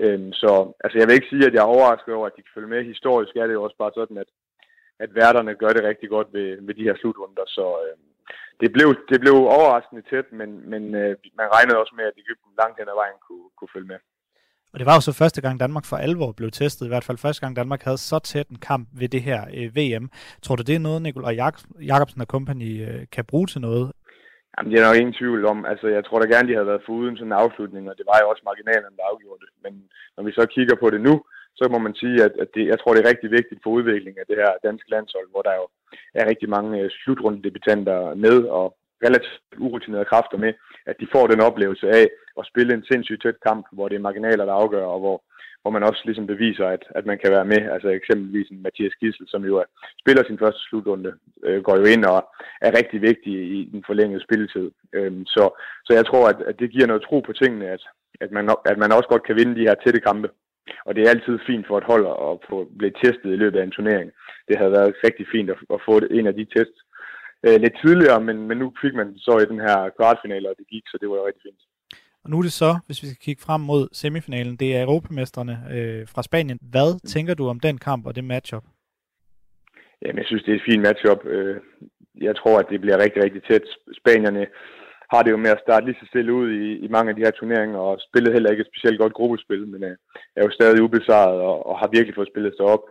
[0.04, 0.52] Øhm, så
[0.84, 2.84] altså, jeg vil ikke sige, at jeg er overrasket over, at de kan følge med.
[2.84, 4.30] Historisk er det jo også bare sådan, at,
[5.00, 7.96] at værterne gør det rigtig godt ved, ved de her slutrunder, så øh,
[8.62, 12.52] det, blev, det blev overraskende tæt, men, men øh, man regnede også med, at Ægypten
[12.62, 14.00] langt hen ad vejen kunne, kunne følge med.
[14.74, 17.18] Og det var jo så første gang Danmark for alvor blev testet, i hvert fald
[17.18, 20.06] første gang Danmark havde så tæt en kamp ved det her øh, VM.
[20.44, 21.36] Tror du, det er noget, Nikolaj
[21.92, 23.92] Jakobsen og company øh, kan bruge til noget?
[24.54, 25.60] Jamen, det er nok ingen tvivl om.
[25.72, 28.18] Altså, jeg tror da gerne, de havde været foruden sådan en afslutning, og det var
[28.22, 29.52] jo også marginalen, der afgjorde det.
[29.66, 29.74] Men
[30.16, 31.16] når vi så kigger på det nu,
[31.60, 34.22] så må man sige, at, at det, jeg tror, det er rigtig vigtigt for udviklingen
[34.22, 35.66] af det her danske landshold, hvor der jo
[36.20, 38.66] er rigtig mange øh, slutrundedebutanter med, og
[39.06, 40.54] relativt urutinerede kræfter med,
[40.86, 42.06] at de får den oplevelse af
[42.40, 45.18] at spille en sindssygt tæt kamp, hvor det er marginaler, der afgør, og hvor,
[45.62, 47.62] hvor man også ligesom beviser, at, at man kan være med.
[47.74, 49.64] Altså eksempelvis en Mathias Gissel, som jo er,
[50.00, 52.20] spiller sin første slutrunde, øh, går jo ind og
[52.62, 54.72] er rigtig vigtig i den forlængede spilletid.
[54.94, 55.44] Øhm, så,
[55.86, 57.84] så jeg tror, at, at det giver noget tro på tingene, at,
[58.22, 60.30] at, man, at man også godt kan vinde de her tætte kampe.
[60.86, 63.64] Og det er altid fint for et hold at få blive testet i løbet af
[63.64, 64.12] en turnering.
[64.48, 66.81] Det havde været rigtig fint at, at få en af de tests
[67.46, 70.68] øh, lidt tidligere, men, men nu fik man så i den her kvartfinale, og det
[70.68, 71.62] gik, så det var jo rigtig fint.
[72.24, 75.56] Og nu er det så, hvis vi skal kigge frem mod semifinalen, det er europamestrene
[75.76, 76.60] øh, fra Spanien.
[76.62, 77.08] Hvad mm.
[77.14, 78.64] tænker du om den kamp og det matchup?
[80.02, 81.26] Jamen, jeg synes, det er et fint matchup.
[81.26, 81.56] Øh,
[82.22, 83.66] jeg tror, at det bliver rigtig, rigtig tæt.
[84.02, 84.48] Spanierne
[85.14, 87.26] har det jo med at starte lige så stille ud i, i mange af de
[87.26, 89.96] her turneringer, og spillet heller ikke et specielt godt gruppespil, men øh,
[90.36, 92.84] er jo stadig ubesejret og, og har virkelig fået spillet sig op.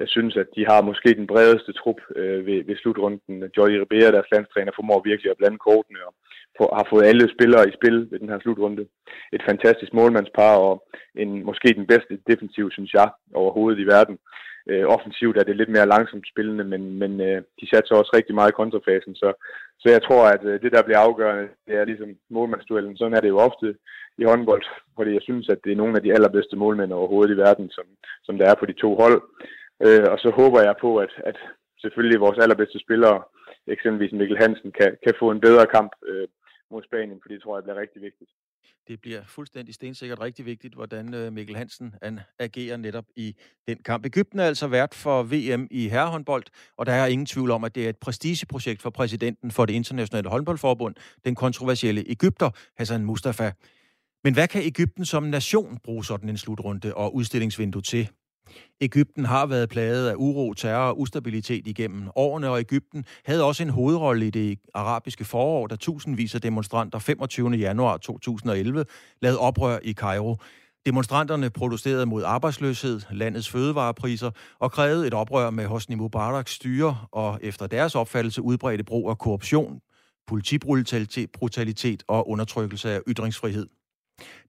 [0.00, 3.36] Jeg synes, at de har måske den bredeste trup øh, ved, ved slutrunden.
[3.56, 6.14] Jordi Ribera, deres landstræner, formår virkelig at blande kortene og
[6.58, 8.86] få, har fået alle spillere i spil ved den her slutrunde.
[9.32, 10.74] Et fantastisk målmandspar og
[11.22, 14.18] en, måske den bedste defensiv, synes jeg, overhovedet i verden.
[14.70, 18.34] Øh, offensivt er det lidt mere langsomt spillende, men, men øh, de satser også rigtig
[18.34, 19.28] meget i kontrafasen, så,
[19.78, 22.96] så jeg tror, at øh, det, der bliver afgørende, det er ligesom målmandsduellen.
[22.96, 23.74] Sådan er det jo ofte
[24.18, 24.64] i håndbold,
[24.96, 27.86] fordi jeg synes, at det er nogle af de allerbedste målmænd overhovedet i verden, som,
[28.22, 29.22] som der er på de to hold.
[29.86, 31.36] Øh, og så håber jeg på, at, at
[31.80, 33.22] selvfølgelig vores allerbedste spillere,
[33.66, 36.28] eksempelvis Mikkel Hansen, kan, kan få en bedre kamp øh,
[36.70, 38.30] mod Spanien, for det tror jeg bliver rigtig vigtigt.
[38.88, 43.36] Det bliver fuldstændig stensikkert rigtig vigtigt, hvordan øh, Mikkel Hansen han agerer netop i
[43.68, 44.06] den kamp.
[44.06, 46.44] Ægypten er altså vært for VM i herrehåndbold,
[46.76, 49.74] og der er ingen tvivl om, at det er et prestigeprojekt for præsidenten for det
[49.74, 53.52] internationale håndboldforbund, den kontroversielle Ægypter, Hassan Mustafa.
[54.24, 58.08] Men hvad kan Ægypten som nation bruge sådan en slutrunde og udstillingsvindue til?
[58.80, 63.62] Ægypten har været plaget af uro, terror og ustabilitet igennem årene, og Ægypten havde også
[63.62, 67.50] en hovedrolle i det arabiske forår, da tusindvis af demonstranter 25.
[67.50, 68.84] januar 2011
[69.22, 70.36] lavede oprør i Kairo.
[70.86, 77.38] Demonstranterne protesterede mod arbejdsløshed, landets fødevarepriser og krævede et oprør med Hosni Mubaraks styre og
[77.42, 79.80] efter deres opfattelse udbredte brug af korruption,
[80.26, 83.66] politibrutalitet og undertrykkelse af ytringsfrihed.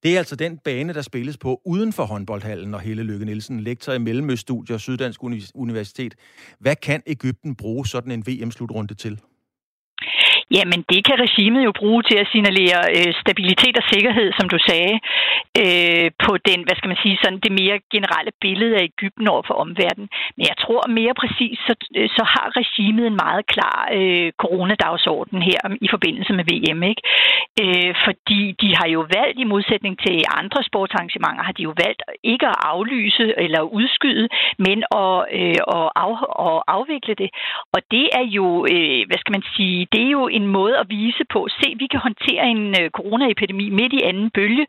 [0.04, 3.60] Det er altså den bane, der spilles på uden for håndboldhallen, og Helle Lykke Nielsen,
[3.60, 5.20] lektor i Mellemøststudier Syddansk
[5.56, 6.16] Universitet.
[6.60, 9.20] Hvad kan Ægypten bruge sådan en VM-slutrunde til?
[10.58, 14.58] Jamen, det kan regimet jo bruge til at signalere øh, stabilitet og sikkerhed, som du
[14.70, 14.96] sagde,
[15.64, 19.44] øh, på den, hvad skal man sige, sådan det mere generelle billede af Ægypten over
[19.48, 20.10] for omverdenen.
[20.36, 25.40] Men jeg tror mere præcis, så, øh, så har regimet en meget klar øh, coronadagsorden
[25.50, 27.02] her i forbindelse med VM, ikke?
[27.60, 32.02] Øh, fordi de har jo valgt, i modsætning til andre sportsarrangementer, har de jo valgt
[32.24, 34.28] ikke at aflyse eller udskyde,
[34.66, 36.14] men at, øh, at, af,
[36.48, 37.30] at afvikle det.
[37.74, 40.90] Og det er jo, øh, hvad skal man sige, det er jo en måde at
[40.90, 44.66] vise på, se, vi kan håndtere en øh, coronaepidemi midt i anden bølge,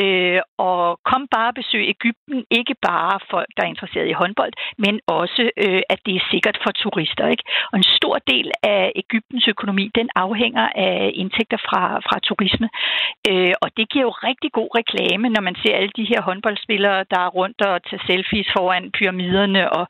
[0.00, 4.52] øh, og kom bare og besøg Ægypten, ikke bare folk, der er interesseret i håndbold,
[4.78, 7.26] men også, øh, at det er sikkert for turister.
[7.28, 7.44] Ikke?
[7.72, 12.68] Og en stor del af Ægyptens økonomi, den afhænger af indtægter fra, fra turisme.
[13.30, 17.04] Øh, og det giver jo rigtig god reklame, når man ser alle de her håndboldspillere,
[17.12, 19.84] der er rundt og tager selfies foran pyramiderne og,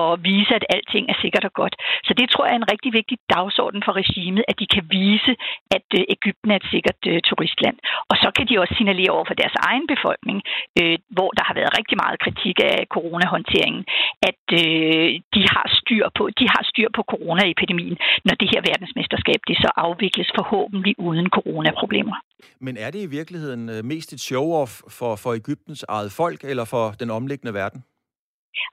[0.00, 1.74] og vise, at alting er sikkert og godt.
[2.06, 5.32] Så det tror jeg er en rigtig vigtig dagsorden for regimet, at de kan vise,
[5.76, 7.76] at øh, Ægypten er et sikkert øh, turistland.
[8.10, 10.38] Og så kan de også signalere over for deres egen befolkning,
[10.80, 13.84] øh, hvor der har været rigtig meget kritik af coronahåndteringen,
[14.30, 17.96] at øh, de har styr på de har styr på coronaepidemien,
[18.26, 22.16] når det her verdensmesterskab det så afvikles forhåbentlig uden corona coronaproblemer.
[22.60, 26.64] Men er det i virkeligheden øh, mest et show-off for, for Ægyptens eget folk eller
[26.64, 27.84] for den omliggende verden?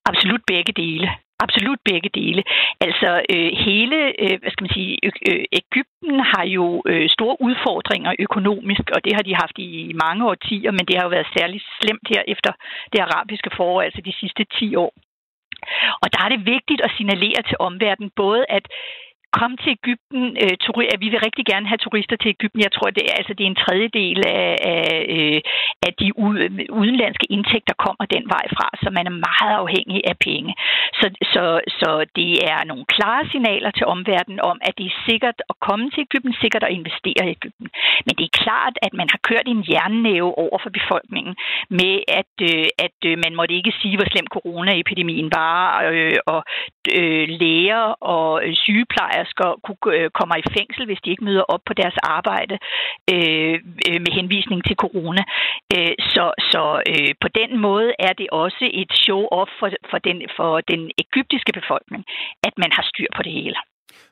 [0.06, 1.08] Absolut begge dele.
[1.46, 2.44] Absolut begge dele.
[2.88, 4.94] Altså øh, hele, øh, hvad skal man sige,
[5.30, 10.22] øh, Ægypten har jo øh, store udfordringer økonomisk, og det har de haft i mange
[10.32, 12.52] årtier, men det har jo været særligt slemt her efter
[12.94, 14.94] det arabiske forår, altså de sidste 10 år.
[16.02, 18.66] Og der er det vigtigt at signalere til omverdenen både, at
[19.40, 20.24] kom til Ægypten.
[20.44, 22.66] Øh, turi- vi vil rigtig gerne have turister til Ægypten.
[22.68, 25.40] Jeg tror, det er, altså, det er en tredjedel af, af, øh,
[25.88, 26.08] af de
[26.82, 30.52] udenlandske indtægter kommer den vej fra, så man er meget afhængig af penge.
[31.00, 31.44] Så, så,
[31.80, 35.86] så det er nogle klare signaler til omverdenen om, at det er sikkert at komme
[35.92, 37.68] til Ægypten, sikkert at investere i Ægypten.
[38.06, 41.34] Men det er klart, at man har kørt en jernnæve over for befolkningen
[41.80, 45.60] med, at, øh, at øh, man måtte ikke sige, hvor slem coronaepidemien var,
[45.92, 46.42] øh, og
[47.00, 51.46] øh, læger og øh, sygeplejersker sygeplejersker kunne, øh, kommer i fængsel, hvis de ikke møder
[51.54, 52.56] op på deres arbejde
[53.14, 53.56] øh,
[53.88, 55.24] øh, med henvisning til corona.
[55.76, 60.18] Øh, så så øh, på den måde er det også et show-off for, for, den,
[60.38, 62.04] for den egyptiske befolkning,
[62.48, 63.56] at man har styr på det hele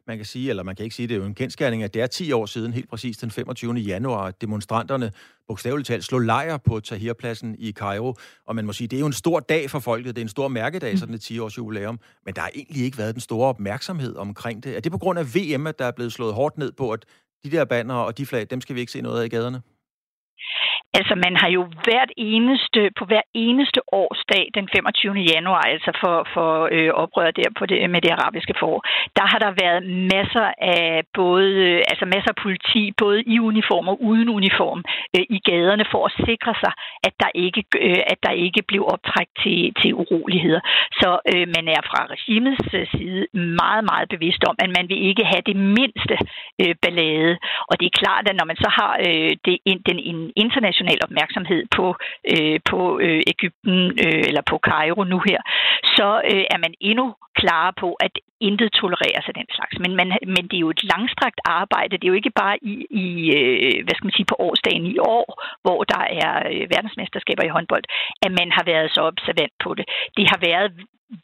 [0.07, 2.01] man kan sige, eller man kan ikke sige, det er jo en kendskærning, at det
[2.01, 3.73] er 10 år siden, helt præcis den 25.
[3.73, 5.11] januar, at demonstranterne
[5.47, 8.15] bogstaveligt talt slog lejr på Tahrirpladsen i Cairo.
[8.45, 10.29] Og man må sige, det er jo en stor dag for folket, det er en
[10.29, 14.15] stor mærkedag, sådan et 10-års jubilæum, men der har egentlig ikke været den store opmærksomhed
[14.15, 14.75] omkring det.
[14.75, 17.05] Er det på grund af VM, at der er blevet slået hårdt ned på, at
[17.43, 19.61] de der banner og de flag, dem skal vi ikke se noget af i gaderne?
[20.93, 25.13] Altså, man har jo hvert eneste, på hver eneste årsdag den 25.
[25.33, 28.81] januar, altså for, for øh, oprøret der på det, med det arabiske forår,
[29.17, 29.81] der har der været
[30.15, 34.83] masser af både, øh, altså masser af politi, både i uniform og uden uniform,
[35.15, 36.73] øh, i gaderne for at sikre sig,
[37.07, 40.61] at der ikke, øh, at der ikke blev optræk til, til uroligheder.
[41.01, 43.21] Så øh, man er fra regimets øh, side
[43.61, 46.15] meget, meget bevidst om, at man vil ikke have det mindste
[46.61, 47.33] øh, ballade.
[47.69, 49.55] Og det er klart, at når man så har øh, det,
[49.89, 49.99] den
[50.45, 51.85] internationale international opmærksomhed på,
[52.33, 55.39] øh, på øh, Ægypten øh, eller på Cairo nu her,
[55.97, 57.05] så øh, er man endnu
[57.41, 58.13] klar på, at
[58.47, 59.75] intet tolereres af den slags.
[59.83, 61.97] Men, man, men det er jo et langstrakt arbejde.
[61.97, 62.73] Det er jo ikke bare i,
[63.03, 63.05] i
[63.37, 65.27] øh, hvad skal man sige, på årsdagen i år,
[65.65, 67.85] hvor der er øh, verdensmesterskaber i håndbold,
[68.25, 69.85] at man har været så observant på det.
[70.17, 70.71] Det har været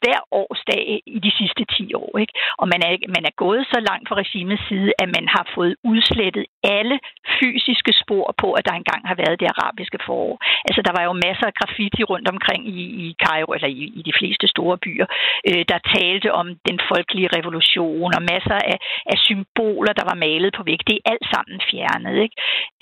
[0.02, 0.84] hver årsdag
[1.16, 2.12] i de sidste 10 år.
[2.22, 2.34] Ikke?
[2.60, 5.74] Og man er, man er gået så langt fra regimets side, at man har fået
[5.90, 6.44] udslettet
[6.76, 6.96] alle
[7.38, 10.34] fysiske spor på, at der engang har været det arabiske forår.
[10.68, 14.02] Altså, der var jo masser af graffiti rundt omkring i, i Cairo, eller i, i
[14.08, 15.06] de fleste store byer,
[15.48, 18.78] øh, der talte om den folkelige revolution, og masser af,
[19.12, 20.80] af symboler, der var malet på væg.
[20.88, 22.16] Det er alt sammen fjernet.
[22.24, 22.36] Ikke?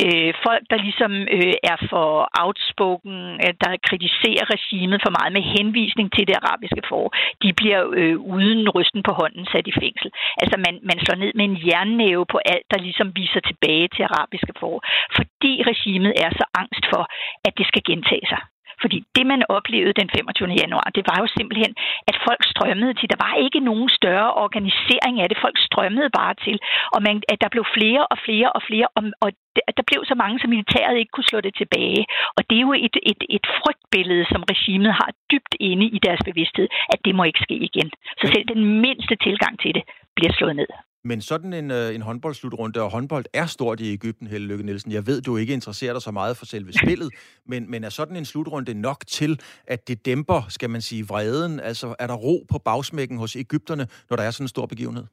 [0.04, 2.10] Øh, folk, der ligesom øh, er for
[2.42, 7.08] outspoken, øh, der kritiserer regimet for meget med henvisning til det arabiske forår, år,
[7.42, 10.10] de bliver øh, uden rysten på hånden sat i fængsel.
[10.42, 14.02] Altså man, man slår ned med en jernnæve på alt, der ligesom viser tilbage til
[14.02, 14.80] arabiske forår,
[15.16, 17.02] fordi regimet er så angst for,
[17.46, 18.42] at det skal gentage sig.
[18.82, 20.48] Fordi det, man oplevede den 25.
[20.62, 21.72] januar, det var jo simpelthen,
[22.10, 23.10] at folk strømmede til.
[23.12, 25.38] Der var ikke nogen større organisering af det.
[25.44, 26.56] Folk strømmede bare til.
[26.94, 29.28] Og man, at der blev flere og flere og flere, og, og
[29.76, 32.02] der blev så mange, som militæret ikke kunne slå det tilbage.
[32.36, 36.22] Og det er jo et, et, et frygtbillede, som regimet har dybt inde i deres
[36.28, 37.88] bevidsthed, at det må ikke ske igen.
[38.20, 39.84] Så selv den mindste tilgang til det
[40.16, 40.70] bliver slået ned.
[41.06, 44.92] Men sådan en, øh, en håndboldslutrunde, og håndbold er stort i Ægypten, Helle Lykke Nielsen.
[44.92, 47.12] Jeg ved, du ikke interesserer dig så meget for selve spillet,
[47.46, 51.60] men, men er sådan en slutrunde nok til, at det dæmper, skal man sige, vreden?
[51.60, 55.04] Altså, er der ro på bagsmækken hos Ægypterne, når der er sådan en stor begivenhed?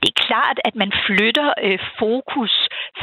[0.00, 2.54] Det er klart, at man flytter øh, fokus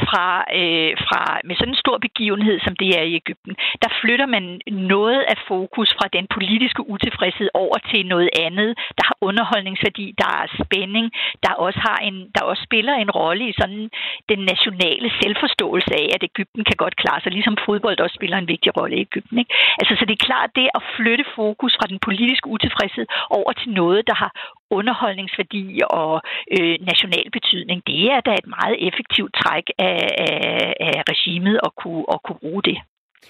[0.08, 0.28] fra,
[0.60, 3.54] øh, fra med sådan en stor begivenhed, som det er i Ægypten.
[3.84, 4.60] Der flytter man
[4.92, 10.30] noget af fokus fra den politiske utilfredshed over til noget andet, der har underholdningsværdi, der
[10.42, 11.06] er spænding,
[11.44, 13.90] der også har en, der også spiller en rolle i sådan
[14.28, 18.48] den nationale selvforståelse af, at Ægypten kan godt klare sig, ligesom fodbold også spiller en
[18.48, 19.38] vigtig rolle i Ægypten.
[19.38, 19.54] Ikke?
[19.80, 23.70] Altså, så det er klart, det at flytte fokus fra den politiske utilfredshed over til
[23.70, 24.30] noget, der har
[24.70, 26.14] underholdningsværdi og
[26.56, 31.70] øh, national betydning, det er da et meget effektivt træk af, af, af regimet at
[31.80, 32.78] kunne, at kunne bruge det.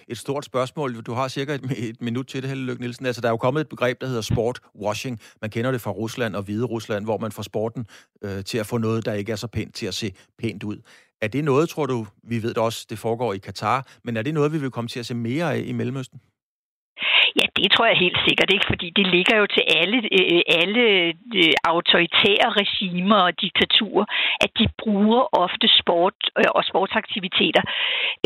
[0.09, 1.03] Et stort spørgsmål.
[1.03, 3.07] Du har cirka et, et minut til det, Helle Lykke Nielsen.
[3.07, 5.21] Altså, der er jo kommet et begreb, der hedder sport washing.
[5.41, 7.87] Man kender det fra Rusland og Hvide Rusland, hvor man får sporten
[8.25, 10.77] øh, til at få noget, der ikke er så pænt, til at se pænt ud.
[11.21, 14.23] Er det noget, tror du, vi ved det også, det foregår i Katar, men er
[14.23, 16.21] det noget, vi vil komme til at se mere af i Mellemøsten?
[17.41, 20.85] Ja, det tror jeg helt sikkert ikke, fordi det ligger jo til alle, øh, alle
[21.41, 24.07] øh, autoritære regimer og diktaturer,
[24.45, 27.63] at de bruger ofte sport øh, og sportsaktiviteter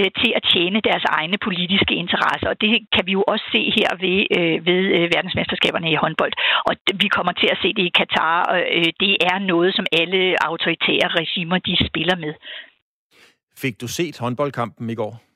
[0.01, 2.49] øh, til at tjene deres egne politiske interesser.
[2.53, 6.33] Og det kan vi jo også se her ved, øh, ved øh, verdensmesterskaberne i håndbold.
[6.69, 8.59] Og vi kommer til at se det i Katar, og
[9.05, 12.35] det er noget, som alle autoritære regimer de spiller med.
[13.63, 15.30] Fik du set håndboldkampen i går?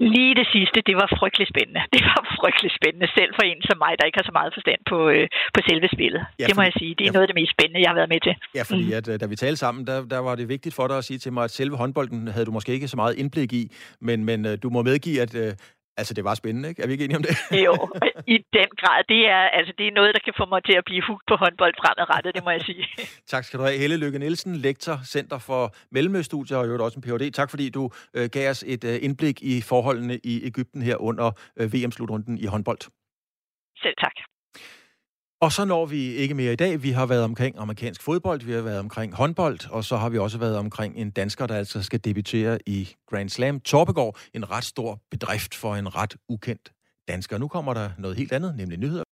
[0.00, 1.82] Lige det sidste, det var frygtelig spændende.
[1.94, 4.80] Det var frygtelig spændende, selv for en som mig, der ikke har så meget forstand
[4.90, 6.22] på, øh, på selve spillet.
[6.40, 6.92] Ja, det må jeg sige.
[6.98, 8.34] Det er ja, noget af det mest spændende, jeg har været med til.
[8.58, 8.98] Ja, fordi mm.
[8.98, 11.18] at, øh, da vi talte sammen, der, der var det vigtigt for dig at sige
[11.24, 13.64] til mig, at selve håndbolden havde du måske ikke så meget indblik i,
[14.08, 15.52] men, men øh, du må medgive, at, øh,
[15.96, 16.82] Altså, det var spændende, ikke?
[16.82, 17.36] Er vi ikke enige om det?
[17.66, 17.74] jo,
[18.26, 19.04] i den grad.
[19.08, 21.34] Det er, altså, det er noget, der kan få mig til at blive hugt på
[21.42, 22.84] håndbold fremadrettet, det må jeg sige.
[23.32, 23.78] tak skal du have.
[23.78, 27.32] Helle Lykke Nielsen, lektor, Center for Mellemøststudier og jo også en Ph.D.
[27.32, 31.32] Tak fordi du øh, gav os et øh, indblik i forholdene i Ægypten her under
[31.60, 32.80] øh, VM-slutrunden i håndbold.
[33.82, 34.29] Selv tak.
[35.42, 36.82] Og så når vi ikke mere i dag.
[36.82, 40.18] Vi har været omkring amerikansk fodbold, vi har været omkring håndbold, og så har vi
[40.18, 43.60] også været omkring en dansker, der altså skal debutere i Grand Slam.
[43.60, 46.72] Torpegård, en ret stor bedrift for en ret ukendt
[47.08, 47.38] dansker.
[47.38, 49.04] Nu kommer der noget helt andet, nemlig nyheder.